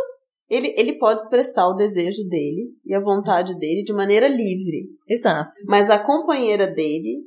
Ele, 0.50 0.74
ele 0.78 0.98
pode 0.98 1.22
expressar 1.22 1.68
o 1.68 1.76
desejo 1.76 2.24
dele 2.28 2.70
e 2.86 2.94
a 2.96 3.00
vontade 3.02 3.58
dele 3.58 3.84
de 3.84 3.94
maneira 3.94 4.28
livre. 4.28 4.90
Exato. 5.08 5.52
Mas 5.68 5.90
a 5.90 6.00
companheira 6.00 6.66
dele 6.68 7.20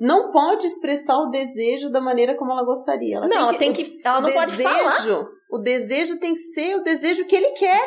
não 0.00 0.30
pode 0.30 0.66
expressar 0.66 1.16
o 1.18 1.28
desejo 1.30 1.90
da 1.90 2.00
maneira 2.00 2.36
como 2.36 2.52
ela 2.52 2.64
gostaria. 2.64 3.16
Ela 3.16 3.26
não, 3.28 3.36
ela 3.48 3.54
tem 3.54 3.70
o- 3.70 3.74
que. 3.74 4.00
Ela 4.04 4.20
não 4.20 4.30
o 4.30 4.32
pode 4.32 4.62
falar. 4.62 4.92
desejo, 4.96 5.26
O 5.50 5.58
desejo 5.58 6.18
tem 6.20 6.34
que 6.34 6.40
ser 6.40 6.76
o 6.76 6.82
desejo 6.84 7.24
que 7.26 7.34
ele 7.34 7.50
quer. 7.52 7.80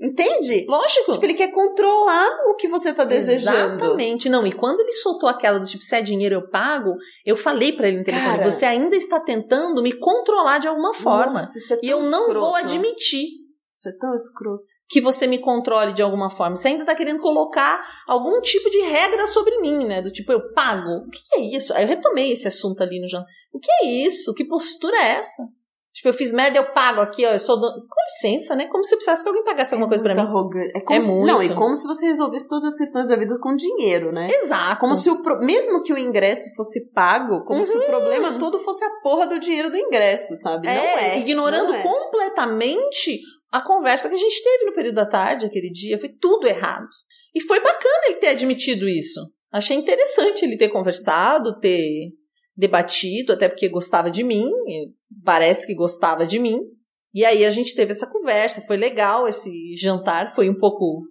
Entende? 0.00 0.64
Lógico. 0.68 1.12
Tipo, 1.12 1.24
ele 1.24 1.34
quer 1.34 1.52
controlar 1.52 2.28
o 2.50 2.56
que 2.56 2.68
você 2.68 2.92
tá 2.92 3.04
desejando. 3.04 3.76
Exatamente. 3.84 4.28
Não, 4.28 4.44
e 4.46 4.52
quando 4.52 4.80
ele 4.80 4.92
soltou 4.92 5.28
aquela 5.28 5.58
do 5.60 5.66
tipo, 5.66 5.84
se 5.84 5.94
é 5.94 6.02
dinheiro 6.02 6.34
eu 6.34 6.48
pago, 6.48 6.94
eu 7.24 7.36
falei 7.36 7.72
pra 7.72 7.86
ele 7.88 7.98
no 7.98 8.04
telefone, 8.04 8.38
Cara. 8.38 8.50
você 8.50 8.64
ainda 8.64 8.96
está 8.96 9.20
tentando 9.20 9.80
me 9.82 9.92
controlar 9.92 10.58
de 10.58 10.66
alguma 10.66 10.92
forma. 10.92 11.40
Nossa, 11.40 11.74
é 11.74 11.78
e 11.82 11.88
eu 11.88 12.02
não 12.02 12.32
vou 12.32 12.56
escroto. 12.56 12.56
admitir 12.56 13.26
Isso 13.76 13.88
é 13.88 13.92
tão 13.98 14.12
escroto. 14.14 14.64
que 14.88 15.00
você 15.00 15.26
me 15.28 15.38
controle 15.38 15.92
de 15.92 16.02
alguma 16.02 16.30
forma. 16.30 16.56
Você 16.56 16.68
ainda 16.68 16.84
tá 16.84 16.96
querendo 16.96 17.20
colocar 17.20 17.80
algum 18.08 18.40
tipo 18.40 18.68
de 18.70 18.80
regra 18.80 19.26
sobre 19.28 19.58
mim, 19.60 19.84
né? 19.86 20.02
Do 20.02 20.10
tipo, 20.10 20.32
eu 20.32 20.52
pago. 20.52 21.06
O 21.06 21.10
que 21.10 21.20
que 21.22 21.36
é 21.40 21.56
isso? 21.56 21.72
Aí 21.74 21.84
eu 21.84 21.88
retomei 21.88 22.32
esse 22.32 22.48
assunto 22.48 22.82
ali 22.82 23.00
no 23.00 23.06
jantar. 23.08 23.28
O 23.52 23.60
que 23.60 23.70
é 23.70 23.86
isso? 23.86 24.34
Que 24.34 24.44
postura 24.44 24.96
é 24.96 25.10
essa? 25.12 25.42
Tipo, 26.02 26.08
eu 26.08 26.14
fiz 26.14 26.32
merda, 26.32 26.58
eu 26.58 26.72
pago 26.72 27.00
aqui, 27.00 27.24
ó. 27.24 27.30
Eu 27.30 27.38
sou 27.38 27.54
dono. 27.60 27.74
Com 27.74 28.26
licença, 28.28 28.56
né? 28.56 28.66
Como 28.66 28.82
se 28.82 28.92
eu 28.92 28.98
precisasse 28.98 29.22
que 29.22 29.28
alguém 29.28 29.44
pagasse 29.44 29.72
alguma 29.72 29.88
coisa 29.88 30.02
pra 30.02 30.14
mim. 30.16 30.20
arrogante. 30.20 30.72
É, 30.74 30.80
como 30.80 30.98
É 30.98 31.00
se, 31.00 31.06
muito. 31.06 31.26
Não, 31.28 31.40
e 31.40 31.54
como 31.54 31.76
se 31.76 31.86
você 31.86 32.06
resolvesse 32.06 32.48
todas 32.48 32.64
as 32.64 32.76
questões 32.76 33.06
da 33.06 33.14
vida 33.14 33.38
com 33.40 33.54
dinheiro, 33.54 34.10
né? 34.10 34.26
Exato. 34.28 34.80
Como 34.80 34.96
se 34.96 35.08
o 35.08 35.22
mesmo 35.38 35.80
que 35.84 35.92
o 35.92 35.98
ingresso 35.98 36.42
fosse 36.56 36.90
pago, 36.92 37.44
como 37.44 37.64
se 37.64 37.76
o 37.76 37.78
Uhum. 37.80 37.86
problema 37.86 38.36
todo 38.38 38.58
fosse 38.58 38.84
a 38.84 38.90
porra 39.00 39.28
do 39.28 39.38
dinheiro 39.38 39.70
do 39.70 39.76
ingresso, 39.76 40.34
sabe? 40.34 40.66
É, 40.66 40.74
não 40.74 40.98
é. 40.98 41.18
ignorando 41.20 41.68
não 41.72 41.78
é. 41.78 41.82
completamente 41.84 43.20
a 43.52 43.60
conversa 43.60 44.08
que 44.08 44.14
a 44.16 44.18
gente 44.18 44.42
teve 44.42 44.64
no 44.66 44.74
período 44.74 44.96
da 44.96 45.06
tarde, 45.06 45.46
aquele 45.46 45.70
dia. 45.70 45.98
Foi 46.00 46.08
tudo 46.08 46.48
errado. 46.48 46.86
E 47.34 47.40
foi 47.40 47.60
bacana 47.60 48.06
ele 48.06 48.16
ter 48.16 48.28
admitido 48.28 48.88
isso. 48.88 49.20
Achei 49.52 49.76
interessante 49.76 50.44
ele 50.44 50.56
ter 50.56 50.68
conversado, 50.68 51.58
ter 51.60 52.08
debatido, 52.56 53.32
até 53.32 53.48
porque 53.48 53.68
gostava 53.68 54.10
de 54.10 54.22
mim, 54.22 54.48
parece 55.24 55.66
que 55.66 55.74
gostava 55.74 56.26
de 56.26 56.38
mim. 56.38 56.58
E 57.14 57.24
aí 57.24 57.44
a 57.44 57.50
gente 57.50 57.74
teve 57.74 57.92
essa 57.92 58.10
conversa, 58.10 58.62
foi 58.66 58.76
legal 58.76 59.28
esse 59.28 59.50
jantar, 59.76 60.34
foi 60.34 60.48
um 60.48 60.56
pouco 60.56 61.02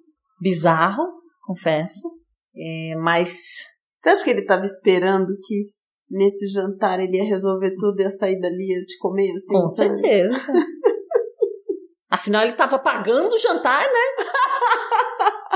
bizarro, 0.42 1.04
confesso. 1.44 2.08
É, 2.56 2.96
mas 2.96 3.64
Você 4.02 4.10
acha 4.10 4.24
que 4.24 4.30
ele 4.30 4.46
tava 4.46 4.66
esperando 4.66 5.34
que 5.44 5.70
nesse 6.10 6.48
jantar 6.48 7.00
ele 7.00 7.18
ia 7.18 7.24
resolver 7.24 7.76
tudo 7.78 8.00
e 8.00 8.04
ia 8.04 8.10
sair 8.10 8.40
dali 8.40 8.64
e 8.64 8.80
ia 8.80 8.86
te 8.86 8.98
comer, 8.98 9.32
assim? 9.34 9.54
com 9.54 9.70
sabe? 9.70 9.90
certeza. 10.00 10.54
Afinal, 12.10 12.42
ele 12.42 12.52
estava 12.52 12.78
pagando 12.78 13.34
o 13.34 13.38
jantar, 13.38 13.82
né? 13.82 14.26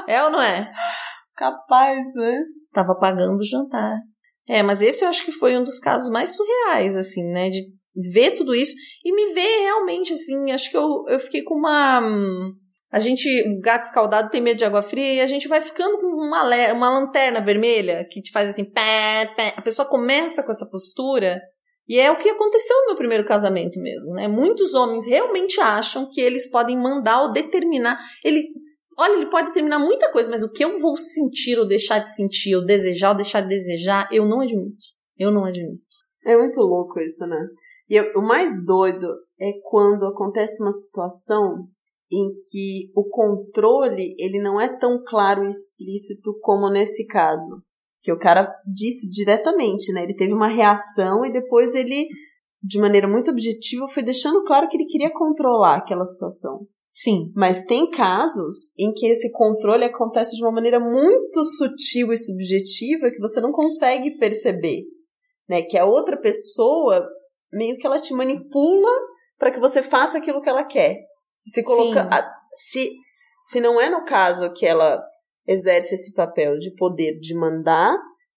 É 0.07 0.23
ou 0.23 0.29
não 0.29 0.41
é? 0.41 0.71
Capaz, 1.35 1.97
né? 2.15 2.43
Tava 2.71 2.95
pagando 2.97 3.39
o 3.39 3.43
jantar. 3.43 3.97
É, 4.47 4.61
mas 4.61 4.81
esse 4.81 5.03
eu 5.03 5.09
acho 5.09 5.25
que 5.25 5.31
foi 5.31 5.57
um 5.57 5.63
dos 5.63 5.79
casos 5.79 6.09
mais 6.09 6.35
surreais, 6.35 6.95
assim, 6.95 7.23
né? 7.31 7.49
De 7.49 7.63
ver 8.11 8.31
tudo 8.31 8.53
isso 8.53 8.75
e 9.03 9.13
me 9.13 9.33
ver 9.33 9.63
realmente, 9.63 10.13
assim, 10.13 10.51
acho 10.51 10.69
que 10.69 10.77
eu, 10.77 11.05
eu 11.07 11.19
fiquei 11.19 11.43
com 11.43 11.55
uma. 11.55 12.01
A 12.91 12.99
gente, 12.99 13.27
o 13.49 13.59
gato 13.59 13.83
escaldado 13.83 14.29
tem 14.29 14.41
medo 14.41 14.57
de 14.57 14.65
água 14.65 14.83
fria 14.83 15.15
e 15.15 15.21
a 15.21 15.27
gente 15.27 15.47
vai 15.47 15.61
ficando 15.61 15.97
com 15.97 16.07
uma, 16.07 16.43
uma 16.73 16.89
lanterna 16.89 17.41
vermelha 17.41 18.07
que 18.09 18.21
te 18.21 18.31
faz 18.31 18.49
assim, 18.49 18.65
pé, 18.65 19.33
pé. 19.35 19.53
A 19.57 19.61
pessoa 19.61 19.87
começa 19.87 20.43
com 20.43 20.51
essa 20.51 20.69
postura 20.69 21.41
e 21.87 21.99
é 21.99 22.09
o 22.11 22.17
que 22.17 22.29
aconteceu 22.29 22.75
no 22.81 22.85
meu 22.87 22.95
primeiro 22.95 23.25
casamento 23.25 23.79
mesmo, 23.79 24.13
né? 24.13 24.27
Muitos 24.27 24.73
homens 24.73 25.05
realmente 25.05 25.59
acham 25.59 26.09
que 26.11 26.19
eles 26.19 26.49
podem 26.49 26.77
mandar 26.77 27.21
ou 27.23 27.31
determinar. 27.31 27.99
Ele, 28.23 28.47
olha, 28.97 29.13
ele 29.13 29.29
pode 29.29 29.47
determinar 29.47 29.79
muita 29.79 30.11
coisa, 30.11 30.29
mas 30.29 30.43
o 30.43 30.51
que 30.51 30.63
eu 30.63 30.77
vou 30.77 30.97
sentir 30.97 31.57
ou 31.59 31.65
deixar 31.65 31.99
de 31.99 32.13
sentir, 32.13 32.55
ou 32.55 32.65
desejar 32.65 33.09
ou 33.09 33.15
deixar 33.15 33.41
de 33.41 33.49
desejar, 33.49 34.07
eu 34.11 34.25
não 34.25 34.41
admito. 34.41 34.77
Eu 35.17 35.31
não 35.31 35.45
admito. 35.45 35.83
É 36.25 36.37
muito 36.37 36.59
louco 36.61 36.99
isso, 36.99 37.25
né? 37.25 37.47
E 37.89 37.95
eu- 37.95 38.11
o 38.15 38.21
mais 38.21 38.65
doido 38.65 39.07
é 39.39 39.51
quando 39.63 40.05
acontece 40.05 40.61
uma 40.61 40.71
situação 40.71 41.67
em 42.11 42.31
que 42.49 42.91
o 42.95 43.03
controle 43.09 44.15
ele 44.17 44.41
não 44.41 44.59
é 44.59 44.67
tão 44.77 45.03
claro 45.05 45.45
e 45.45 45.49
explícito 45.49 46.37
como 46.41 46.69
nesse 46.69 47.05
caso. 47.07 47.61
Que 48.01 48.11
o 48.11 48.19
cara 48.19 48.53
disse 48.65 49.09
diretamente, 49.09 49.91
né? 49.91 50.03
Ele 50.03 50.15
teve 50.15 50.33
uma 50.33 50.47
reação 50.47 51.25
e 51.25 51.31
depois 51.31 51.73
ele, 51.73 52.07
de 52.61 52.79
maneira 52.79 53.07
muito 53.07 53.31
objetiva, 53.31 53.87
foi 53.87 54.03
deixando 54.03 54.43
claro 54.43 54.67
que 54.69 54.77
ele 54.77 54.85
queria 54.85 55.11
controlar 55.11 55.77
aquela 55.77 56.03
situação. 56.03 56.67
Sim. 56.97 57.29
Mas 57.35 57.65
tem 57.65 57.89
casos 57.91 58.73
em 58.79 58.93
que 58.93 59.05
esse 59.05 59.29
controle 59.33 59.83
acontece 59.83 60.33
de 60.33 60.41
uma 60.41 60.51
maneira 60.53 60.79
muito 60.79 61.43
sutil 61.43 62.13
e 62.13 62.17
subjetiva 62.17 63.11
que 63.11 63.19
você 63.19 63.41
não 63.41 63.51
consegue 63.51 64.17
perceber, 64.17 64.83
né? 65.49 65.61
Que 65.63 65.77
a 65.77 65.83
outra 65.85 66.15
pessoa 66.15 67.05
meio 67.51 67.75
que 67.75 67.85
ela 67.85 67.97
te 67.97 68.13
manipula 68.13 68.89
para 69.37 69.51
que 69.51 69.59
você 69.59 69.83
faça 69.83 70.17
aquilo 70.17 70.41
que 70.41 70.47
ela 70.47 70.63
quer. 70.63 70.95
Se 71.45 71.61
coloca, 71.63 72.03
a- 72.09 72.31
se 72.55 72.95
se 73.49 73.59
não 73.59 73.79
é 73.79 73.89
no 73.89 74.05
caso 74.05 74.53
que 74.53 74.65
ela 74.65 75.03
exerce 75.45 75.95
esse 75.95 76.13
papel 76.13 76.57
de 76.57 76.73
poder 76.75 77.19
de 77.19 77.35
mandar, 77.35 77.93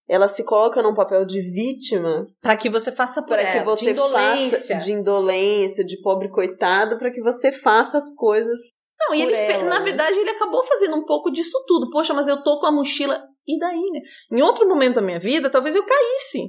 ela 0.09 0.27
se 0.29 0.45
coloca 0.45 0.83
num 0.83 0.95
papel 0.95 1.25
de 1.27 1.41
vítima 1.43 2.27
Para 2.41 2.57
que 2.57 2.71
você 2.71 2.91
faça 2.91 3.23
por 3.23 3.39
que 3.39 3.61
você 3.65 3.85
de 3.87 3.91
indolência. 3.91 4.59
faça 4.59 4.75
de 4.77 4.93
indolência, 4.93 5.85
de 5.85 6.01
pobre 6.01 6.31
coitado, 6.31 6.99
para 6.99 7.11
que 7.13 7.21
você 7.21 7.53
faça 7.53 7.99
as 7.99 8.15
coisas 8.15 8.59
Não, 9.01 9.15
e 9.15 9.23
ele, 9.23 9.35
ela, 9.35 9.65
na 9.65 9.79
né? 9.79 9.85
verdade, 9.85 10.19
ele 10.19 10.31
acabou 10.31 10.65
fazendo 10.65 10.97
um 10.97 11.05
pouco 11.05 11.31
disso 11.31 11.57
tudo. 11.67 11.91
Poxa, 11.91 12.15
mas 12.15 12.27
eu 12.29 12.43
tô 12.43 12.59
com 12.59 12.67
a 12.67 12.73
mochila. 12.73 13.23
E 13.47 13.59
daí, 13.59 13.91
né? 13.93 14.01
Em 14.33 14.43
outro 14.43 14.67
momento 14.69 14.97
da 14.97 15.03
minha 15.03 15.19
vida, 15.21 15.49
talvez 15.51 15.75
eu 15.77 15.85
caísse. 15.85 16.49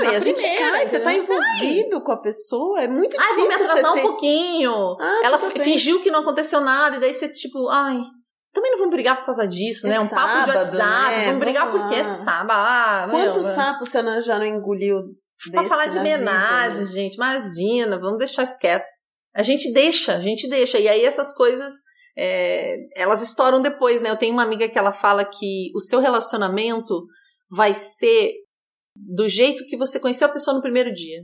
Não, 0.00 0.10
e 0.12 0.16
a 0.16 0.18
gente 0.18 0.40
primeira, 0.40 0.70
cai, 0.72 0.88
você 0.88 0.98
tá 0.98 1.14
envolvido 1.14 2.02
com 2.02 2.10
a 2.10 2.16
pessoa, 2.20 2.82
é 2.82 2.88
muito 2.88 3.16
difícil 3.16 3.36
vou 3.36 3.46
me 3.48 3.54
atrasar 3.54 3.92
um 3.92 3.94
ter- 3.94 4.02
pouquinho. 4.02 4.96
Ah, 4.98 5.20
Ela 5.22 5.38
fingiu 5.38 6.02
que 6.02 6.10
não 6.10 6.18
aconteceu 6.20 6.60
nada, 6.60 6.96
e 6.96 6.98
daí 7.00 7.14
você, 7.14 7.28
tipo, 7.28 7.68
ai. 7.68 7.98
Também 8.54 8.70
não 8.70 8.78
vamos 8.78 8.94
brigar 8.94 9.16
por 9.18 9.26
causa 9.26 9.46
disso, 9.46 9.86
É 9.86 9.90
né? 9.90 10.00
Um 10.00 10.08
papo 10.08 10.44
de 10.44 10.52
sábado, 10.52 10.76
WhatsApp. 10.78 11.10
né? 11.16 11.24
Vamos 11.26 11.40
brigar 11.40 11.66
Vamos 11.66 11.80
porque 11.82 11.94
é 11.96 12.04
sábado. 12.04 12.52
Ah, 12.56 13.06
Quantos 13.10 13.46
sapos 13.48 13.88
você 13.88 14.00
não- 14.00 14.20
já 14.20 14.38
não 14.38 14.46
engoliu 14.46 14.98
Pra 15.50 15.64
falar 15.64 15.86
de 15.86 15.96
na 15.96 16.02
vida, 16.04 16.16
homenagem, 16.16 16.80
né? 16.80 16.86
gente, 16.86 17.14
imagina, 17.16 17.98
vamos 17.98 18.18
deixar 18.18 18.44
isso 18.44 18.58
quieto. 18.58 18.86
A 19.34 19.42
gente 19.42 19.72
deixa, 19.72 20.14
a 20.14 20.20
gente 20.20 20.48
deixa. 20.48 20.78
E 20.78 20.88
aí 20.88 21.04
essas 21.04 21.34
coisas, 21.34 21.72
é, 22.16 22.76
elas 22.94 23.20
estouram 23.20 23.60
depois, 23.60 24.00
né? 24.00 24.08
Eu 24.10 24.16
tenho 24.16 24.32
uma 24.32 24.44
amiga 24.44 24.68
que 24.68 24.78
ela 24.78 24.92
fala 24.92 25.24
que 25.24 25.70
o 25.74 25.80
seu 25.80 25.98
relacionamento 25.98 27.04
vai 27.50 27.74
ser 27.74 28.32
do 28.96 29.28
jeito 29.28 29.66
que 29.66 29.76
você 29.76 29.98
conheceu 29.98 30.28
a 30.28 30.32
pessoa 30.32 30.54
no 30.54 30.62
primeiro 30.62 30.94
dia. 30.94 31.22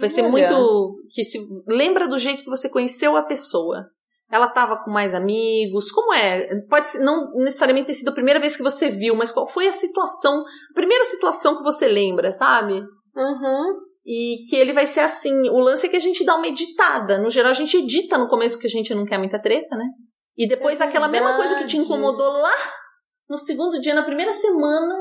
Vai 0.00 0.08
ser 0.08 0.22
muito. 0.22 0.96
que 1.10 1.22
se 1.22 1.38
Lembra 1.68 2.08
do 2.08 2.18
jeito 2.18 2.42
que 2.42 2.50
você 2.50 2.68
conheceu 2.68 3.16
a 3.16 3.22
pessoa. 3.22 3.86
Ela 4.32 4.46
estava 4.46 4.82
com 4.82 4.90
mais 4.90 5.14
amigos. 5.14 5.92
Como 5.92 6.14
é? 6.14 6.48
Pode 6.68 6.98
não 7.00 7.30
necessariamente 7.34 7.88
ter 7.88 7.94
sido 7.94 8.08
a 8.08 8.14
primeira 8.14 8.40
vez 8.40 8.56
que 8.56 8.62
você 8.62 8.88
viu, 8.88 9.14
mas 9.14 9.30
qual 9.30 9.46
foi 9.46 9.68
a 9.68 9.72
situação, 9.72 10.42
a 10.70 10.74
primeira 10.74 11.04
situação 11.04 11.58
que 11.58 11.62
você 11.62 11.86
lembra, 11.86 12.32
sabe? 12.32 12.82
Uhum. 13.14 13.74
E 14.06 14.42
que 14.48 14.56
ele 14.56 14.72
vai 14.72 14.86
ser 14.86 15.00
assim. 15.00 15.50
O 15.50 15.58
lance 15.58 15.86
é 15.86 15.88
que 15.88 15.96
a 15.96 16.00
gente 16.00 16.24
dá 16.24 16.34
uma 16.34 16.48
editada. 16.48 17.18
No 17.18 17.28
geral, 17.28 17.50
a 17.50 17.54
gente 17.54 17.76
edita 17.76 18.16
no 18.16 18.28
começo 18.28 18.58
que 18.58 18.66
a 18.66 18.70
gente 18.70 18.94
não 18.94 19.04
quer 19.04 19.18
muita 19.18 19.40
treta, 19.40 19.76
né? 19.76 19.84
E 20.36 20.48
depois 20.48 20.80
É 20.80 20.84
aquela 20.84 21.08
mesma 21.08 21.36
coisa 21.36 21.56
que 21.56 21.66
te 21.66 21.76
incomodou 21.76 22.32
lá 22.32 22.56
no 23.32 23.38
segundo 23.38 23.80
dia, 23.80 23.94
na 23.94 24.04
primeira 24.04 24.32
semana, 24.34 24.94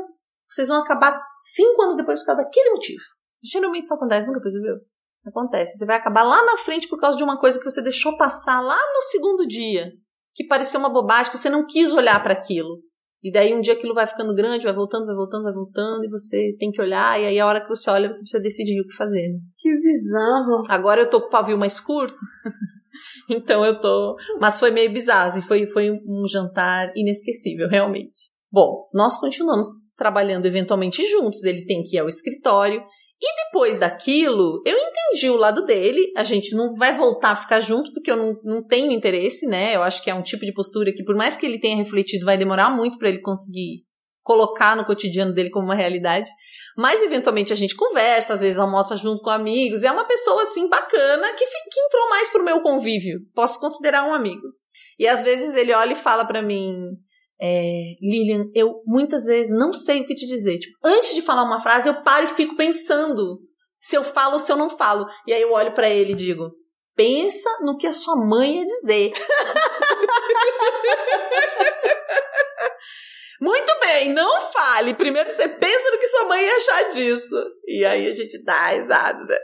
vocês 0.49 0.69
vão 0.69 0.81
acabar 0.81 1.21
cinco 1.53 1.81
anos 1.81 1.97
depois 1.97 2.21
por 2.21 2.27
causa 2.27 2.43
daquele 2.43 2.69
motivo. 2.69 3.01
Geralmente 3.43 3.83
isso 3.83 3.93
acontece, 3.93 4.27
nunca 4.27 4.41
percebeu? 4.41 4.75
Acontece. 5.25 5.77
Você 5.77 5.85
vai 5.85 5.97
acabar 5.97 6.23
lá 6.23 6.43
na 6.45 6.57
frente 6.57 6.87
por 6.87 6.99
causa 6.99 7.17
de 7.17 7.23
uma 7.23 7.39
coisa 7.39 7.59
que 7.59 7.69
você 7.69 7.81
deixou 7.81 8.17
passar 8.17 8.59
lá 8.61 8.75
no 8.77 9.01
segundo 9.03 9.45
dia. 9.47 9.91
Que 10.33 10.45
pareceu 10.47 10.79
uma 10.79 10.89
bobagem, 10.89 11.31
que 11.31 11.37
você 11.37 11.49
não 11.49 11.65
quis 11.65 11.93
olhar 11.93 12.21
para 12.23 12.33
aquilo. 12.33 12.79
E 13.23 13.31
daí 13.31 13.53
um 13.53 13.61
dia 13.61 13.73
aquilo 13.73 13.93
vai 13.93 14.07
ficando 14.07 14.33
grande, 14.33 14.63
vai 14.65 14.73
voltando, 14.73 15.05
vai 15.05 15.15
voltando, 15.15 15.43
vai 15.43 15.53
voltando, 15.53 16.03
e 16.03 16.09
você 16.09 16.55
tem 16.57 16.71
que 16.71 16.81
olhar, 16.81 17.21
e 17.21 17.25
aí 17.25 17.39
a 17.39 17.45
hora 17.45 17.61
que 17.61 17.69
você 17.69 17.89
olha, 17.89 18.11
você 18.11 18.21
precisa 18.23 18.41
decidir 18.41 18.81
o 18.81 18.87
que 18.87 18.95
fazer. 18.95 19.21
né? 19.21 19.39
Que 19.59 19.69
bizarro. 19.69 20.63
Agora 20.67 21.01
eu 21.01 21.09
tô 21.09 21.21
com 21.21 21.27
o 21.27 21.29
pavio 21.29 21.57
mais 21.57 21.79
curto, 21.79 22.17
então 23.29 23.63
eu 23.63 23.79
tô. 23.79 24.15
Mas 24.39 24.59
foi 24.59 24.71
meio 24.71 24.91
bizarro, 24.91 25.27
assim, 25.27 25.41
foi, 25.43 25.67
foi 25.67 25.91
um 25.91 26.27
jantar 26.27 26.91
inesquecível, 26.95 27.69
realmente. 27.69 28.31
Bom, 28.51 28.89
nós 28.91 29.19
continuamos 29.19 29.67
trabalhando 29.95 30.47
eventualmente 30.47 31.07
juntos, 31.07 31.43
ele 31.43 31.65
tem 31.65 31.83
que 31.83 31.97
ir 31.97 31.99
ao 31.99 32.09
escritório. 32.09 32.83
E 33.23 33.45
depois 33.45 33.77
daquilo, 33.77 34.63
eu 34.65 34.75
entendi 34.75 35.29
o 35.29 35.37
lado 35.37 35.63
dele. 35.63 36.11
A 36.17 36.23
gente 36.23 36.55
não 36.55 36.73
vai 36.73 36.97
voltar 36.97 37.31
a 37.31 37.35
ficar 37.35 37.59
junto, 37.59 37.93
porque 37.93 38.09
eu 38.09 38.17
não, 38.17 38.35
não 38.43 38.63
tenho 38.63 38.91
interesse, 38.91 39.45
né? 39.45 39.75
Eu 39.75 39.83
acho 39.83 40.03
que 40.03 40.09
é 40.09 40.15
um 40.15 40.23
tipo 40.23 40.43
de 40.43 40.51
postura 40.51 40.91
que, 40.91 41.03
por 41.03 41.15
mais 41.15 41.37
que 41.37 41.45
ele 41.45 41.59
tenha 41.59 41.75
refletido, 41.75 42.25
vai 42.25 42.35
demorar 42.35 42.71
muito 42.71 42.97
para 42.97 43.09
ele 43.09 43.21
conseguir 43.21 43.85
colocar 44.23 44.75
no 44.75 44.85
cotidiano 44.85 45.33
dele 45.33 45.51
como 45.51 45.65
uma 45.65 45.75
realidade. 45.75 46.29
Mas 46.75 47.01
eventualmente 47.03 47.53
a 47.53 47.55
gente 47.55 47.75
conversa, 47.75 48.33
às 48.33 48.41
vezes 48.41 48.57
almoça 48.57 48.95
junto 48.95 49.21
com 49.21 49.29
amigos. 49.29 49.83
É 49.83 49.91
uma 49.91 50.05
pessoa 50.05 50.41
assim 50.41 50.67
bacana 50.67 51.31
que, 51.33 51.45
que 51.45 51.79
entrou 51.79 52.09
mais 52.09 52.29
pro 52.29 52.43
meu 52.43 52.61
convívio. 52.61 53.19
Posso 53.35 53.59
considerar 53.59 54.03
um 54.03 54.13
amigo. 54.13 54.47
E 54.97 55.07
às 55.07 55.21
vezes 55.21 55.53
ele 55.53 55.73
olha 55.73 55.93
e 55.93 55.95
fala 55.95 56.25
pra 56.25 56.41
mim: 56.41 56.73
é, 57.41 57.95
Lilian, 57.99 58.51
eu 58.53 58.83
muitas 58.85 59.25
vezes 59.25 59.51
não 59.57 59.73
sei 59.73 60.01
o 60.01 60.05
que 60.05 60.13
te 60.13 60.27
dizer. 60.27 60.59
Tipo, 60.59 60.77
antes 60.83 61.15
de 61.15 61.23
falar 61.23 61.43
uma 61.43 61.61
frase, 61.61 61.89
eu 61.89 62.03
paro 62.03 62.25
e 62.25 62.35
fico 62.35 62.55
pensando 62.55 63.39
se 63.79 63.97
eu 63.97 64.03
falo 64.03 64.33
ou 64.33 64.39
se 64.39 64.51
eu 64.51 64.55
não 64.55 64.69
falo. 64.69 65.07
E 65.25 65.33
aí 65.33 65.41
eu 65.41 65.51
olho 65.51 65.73
pra 65.73 65.89
ele 65.89 66.11
e 66.11 66.15
digo: 66.15 66.51
pensa 66.95 67.49
no 67.63 67.77
que 67.77 67.87
a 67.87 67.93
sua 67.93 68.15
mãe 68.15 68.59
ia 68.59 68.65
dizer. 68.65 69.11
Muito 73.41 73.79
bem, 73.79 74.09
não 74.09 74.39
fale. 74.51 74.93
Primeiro 74.93 75.31
você 75.31 75.49
pensa 75.49 75.89
no 75.89 75.97
que 75.97 76.07
sua 76.07 76.25
mãe 76.25 76.43
ia 76.43 76.55
achar 76.57 76.89
disso. 76.91 77.43
E 77.65 77.83
aí 77.83 78.05
a 78.07 78.11
gente 78.11 78.37
dá 78.43 78.67
risada. 78.67 79.41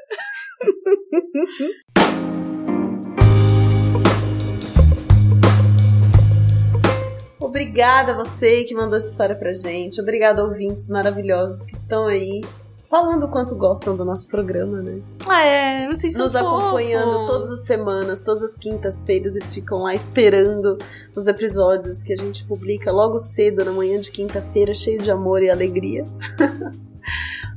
Obrigada 7.57 8.11
a 8.11 8.15
você 8.15 8.63
que 8.65 8.75
mandou 8.75 8.97
essa 8.97 9.07
história 9.07 9.35
pra 9.35 9.51
gente. 9.51 9.99
Obrigada, 9.99 10.43
ouvintes 10.43 10.89
maravilhosos 10.89 11.65
que 11.65 11.73
estão 11.73 12.05
aí 12.05 12.45
falando 12.87 13.23
o 13.23 13.27
quanto 13.29 13.55
gostam 13.55 13.97
do 13.97 14.05
nosso 14.05 14.27
programa, 14.27 14.79
né? 14.79 15.01
É, 15.43 15.87
vocês 15.87 16.13
são 16.13 16.25
Nos 16.25 16.35
acompanhando 16.35 17.13
fofos. 17.13 17.27
todas 17.31 17.51
as 17.53 17.65
semanas, 17.65 18.21
todas 18.21 18.43
as 18.43 18.57
quintas-feiras, 18.57 19.35
eles 19.35 19.51
ficam 19.55 19.79
lá 19.79 19.95
esperando 19.95 20.77
os 21.15 21.25
episódios 21.27 22.03
que 22.03 22.13
a 22.13 22.15
gente 22.15 22.45
publica 22.45 22.91
logo 22.91 23.19
cedo, 23.19 23.65
na 23.65 23.71
manhã 23.71 23.99
de 23.99 24.11
quinta-feira, 24.11 24.71
cheio 24.75 25.01
de 25.01 25.09
amor 25.09 25.41
e 25.41 25.49
alegria. 25.49 26.05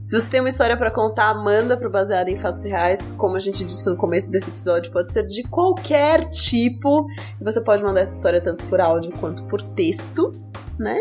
Se 0.01 0.19
você 0.19 0.31
tem 0.31 0.41
uma 0.41 0.49
história 0.49 0.79
pra 0.79 0.91
contar, 0.91 1.35
manda 1.35 1.77
pro 1.77 1.91
Baseado 1.91 2.29
em 2.29 2.39
Fatos 2.39 2.65
Reais. 2.65 3.13
Como 3.13 3.37
a 3.37 3.39
gente 3.39 3.63
disse 3.63 3.89
no 3.89 3.99
começo 3.99 4.33
desse 4.33 4.49
episódio, 4.49 4.91
pode 4.91 5.13
ser 5.13 5.27
de 5.27 5.43
qualquer 5.43 6.31
tipo. 6.31 7.07
E 7.39 7.45
você 7.45 7.61
pode 7.61 7.83
mandar 7.83 8.01
essa 8.01 8.15
história 8.15 8.41
tanto 8.41 8.65
por 8.65 8.81
áudio 8.81 9.13
quanto 9.21 9.45
por 9.45 9.61
texto, 9.61 10.33
né? 10.79 10.99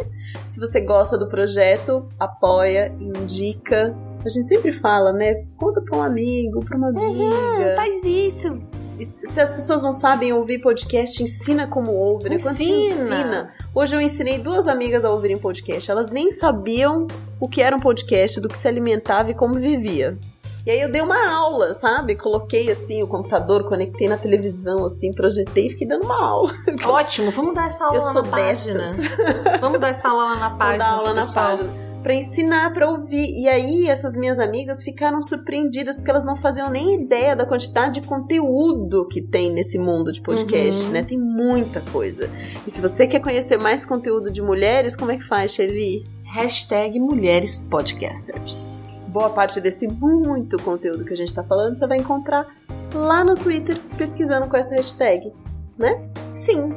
Se 0.50 0.60
você 0.60 0.82
gosta 0.82 1.18
do 1.18 1.30
projeto, 1.30 2.06
apoia, 2.20 2.94
indica. 3.00 3.96
A 4.26 4.28
gente 4.28 4.50
sempre 4.50 4.74
fala, 4.82 5.14
né? 5.14 5.46
Conta 5.56 5.82
pra 5.82 5.98
um 5.98 6.04
amigo, 6.04 6.60
pra 6.66 6.78
uma 6.78 6.90
amiga. 6.90 7.76
Faz 7.78 8.04
isso. 8.04 8.62
Se 9.06 9.40
as 9.40 9.52
pessoas 9.52 9.82
não 9.82 9.94
sabem 9.94 10.34
ouvir 10.34 10.60
podcast, 10.60 11.24
ensina 11.24 11.68
como? 11.68 12.20
Quando 12.20 12.40
você 12.40 12.64
Ensina. 12.64 12.96
ensina. 13.04 13.54
Hoje 13.74 13.96
eu 13.96 14.02
ensinei 14.02 14.38
duas 14.38 14.68
amigas 14.68 15.06
a 15.06 15.10
ouvirem 15.12 15.38
podcast. 15.38 15.90
Elas 15.90 16.10
nem 16.10 16.32
sabiam 16.32 17.08
o 17.40 17.48
que 17.48 17.62
era 17.62 17.76
um 17.76 17.80
podcast, 17.80 18.40
do 18.42 18.50
que 18.50 18.58
se 18.58 18.68
alimentava 18.68 19.32
e 19.32 19.34
como 19.34 19.54
vivia. 19.54 20.18
E 20.66 20.72
aí 20.72 20.82
eu 20.82 20.92
dei 20.92 21.02
uma 21.02 21.32
aula, 21.32 21.74
sabe? 21.74 22.16
Coloquei 22.16 22.70
assim 22.70 23.02
o 23.02 23.08
computador, 23.08 23.64
conectei 23.64 24.08
na 24.08 24.18
televisão, 24.18 24.86
assim, 24.86 25.12
projetei 25.12 25.68
e 25.68 25.70
fiquei 25.72 25.88
dando 25.88 26.04
uma 26.06 26.22
aula. 26.22 26.54
Ótimo, 26.86 27.32
vamos 27.32 27.56
dar 27.56 27.68
essa 27.68 27.86
aula 27.86 27.98
Eu 27.98 28.04
lá 28.04 28.12
sou 28.12 28.24
na 28.24 28.30
página. 28.30 28.80
dessas. 28.80 29.08
Vamos 29.62 29.80
dar 29.80 29.90
essa 29.90 30.10
aula 30.10 30.24
lá 30.26 30.36
na 30.36 30.50
página. 30.52 30.78
dar 30.78 30.92
aula 30.92 31.14
na 31.14 31.26
página. 31.32 31.89
Para 32.02 32.14
ensinar, 32.14 32.74
para 32.74 32.90
ouvir. 32.90 33.34
E 33.38 33.48
aí 33.48 33.88
essas 33.88 34.16
minhas 34.16 34.40
amigas 34.40 34.84
ficaram 34.84 35.22
surpreendidas 35.22 35.98
porque 35.98 36.10
elas 36.10 36.26
não 36.26 36.38
faziam 36.38 36.70
nem 36.70 37.02
ideia 37.02 37.36
da 37.36 37.46
quantidade 37.46 38.00
de 38.00 38.08
conteúdo 38.08 39.08
que 39.08 39.22
tem 39.22 39.52
nesse 39.52 39.78
mundo 39.78 40.12
de 40.12 40.22
podcast, 40.22 40.86
uhum. 40.86 40.92
né? 40.92 41.04
Tem 41.04 41.18
muita 41.18 41.82
coisa. 41.92 42.30
E 42.66 42.72
se 42.72 42.82
você 42.82 43.08
quer 43.08 43.20
conhecer 43.20 43.58
mais 43.58 43.86
conteúdo 43.86 44.32
de 44.32 44.42
mulheres, 44.42 44.96
como 44.96 45.12
é 45.12 45.18
que 45.18 45.24
faz, 45.24 45.52
Shelly? 45.52 46.04
Hashtag 46.24 47.00
Mulheres 47.00 47.60
Podcasters. 47.60 48.82
Boa 49.08 49.30
parte 49.30 49.60
desse 49.60 49.88
muito 49.88 50.62
conteúdo 50.62 51.04
que 51.04 51.14
a 51.14 51.18
gente 51.18 51.34
tá 51.34 51.44
falando 51.44 51.78
você 51.78 51.88
vai 51.88 51.98
encontrar 51.98 52.48
lá 52.94 53.24
no 53.24 53.36
Twitter 53.36 53.80
pesquisando 53.98 54.48
com 54.48 54.56
essa 54.56 54.76
hashtag, 54.76 55.34
né? 55.78 56.00
Sim. 56.32 56.72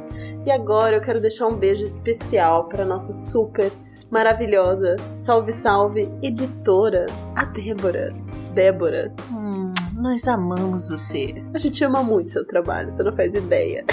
E 0.45 0.51
agora 0.51 0.97
eu 0.97 1.01
quero 1.01 1.21
deixar 1.21 1.47
um 1.47 1.55
beijo 1.55 1.85
especial 1.85 2.67
para 2.67 2.83
nossa 2.83 3.13
super 3.13 3.71
maravilhosa, 4.13 4.95
salve 5.17 5.51
salve, 5.51 6.07
editora, 6.21 7.07
a 7.35 7.45
Débora. 7.45 8.13
Débora. 8.53 9.11
Hum, 9.31 9.73
nós 9.95 10.27
amamos 10.27 10.89
você. 10.89 11.43
A 11.51 11.57
gente 11.57 11.83
ama 11.83 12.03
muito 12.03 12.31
seu 12.31 12.45
trabalho, 12.45 12.91
você 12.91 13.01
não 13.01 13.11
faz 13.11 13.33
ideia. 13.33 13.83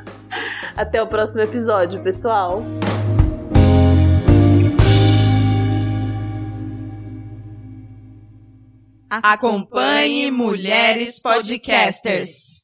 Até 0.74 1.02
o 1.02 1.06
próximo 1.06 1.42
episódio, 1.42 2.02
pessoal. 2.02 2.62
Acompanhe 9.10 10.30
Mulheres 10.30 11.20
Podcasters. 11.20 12.63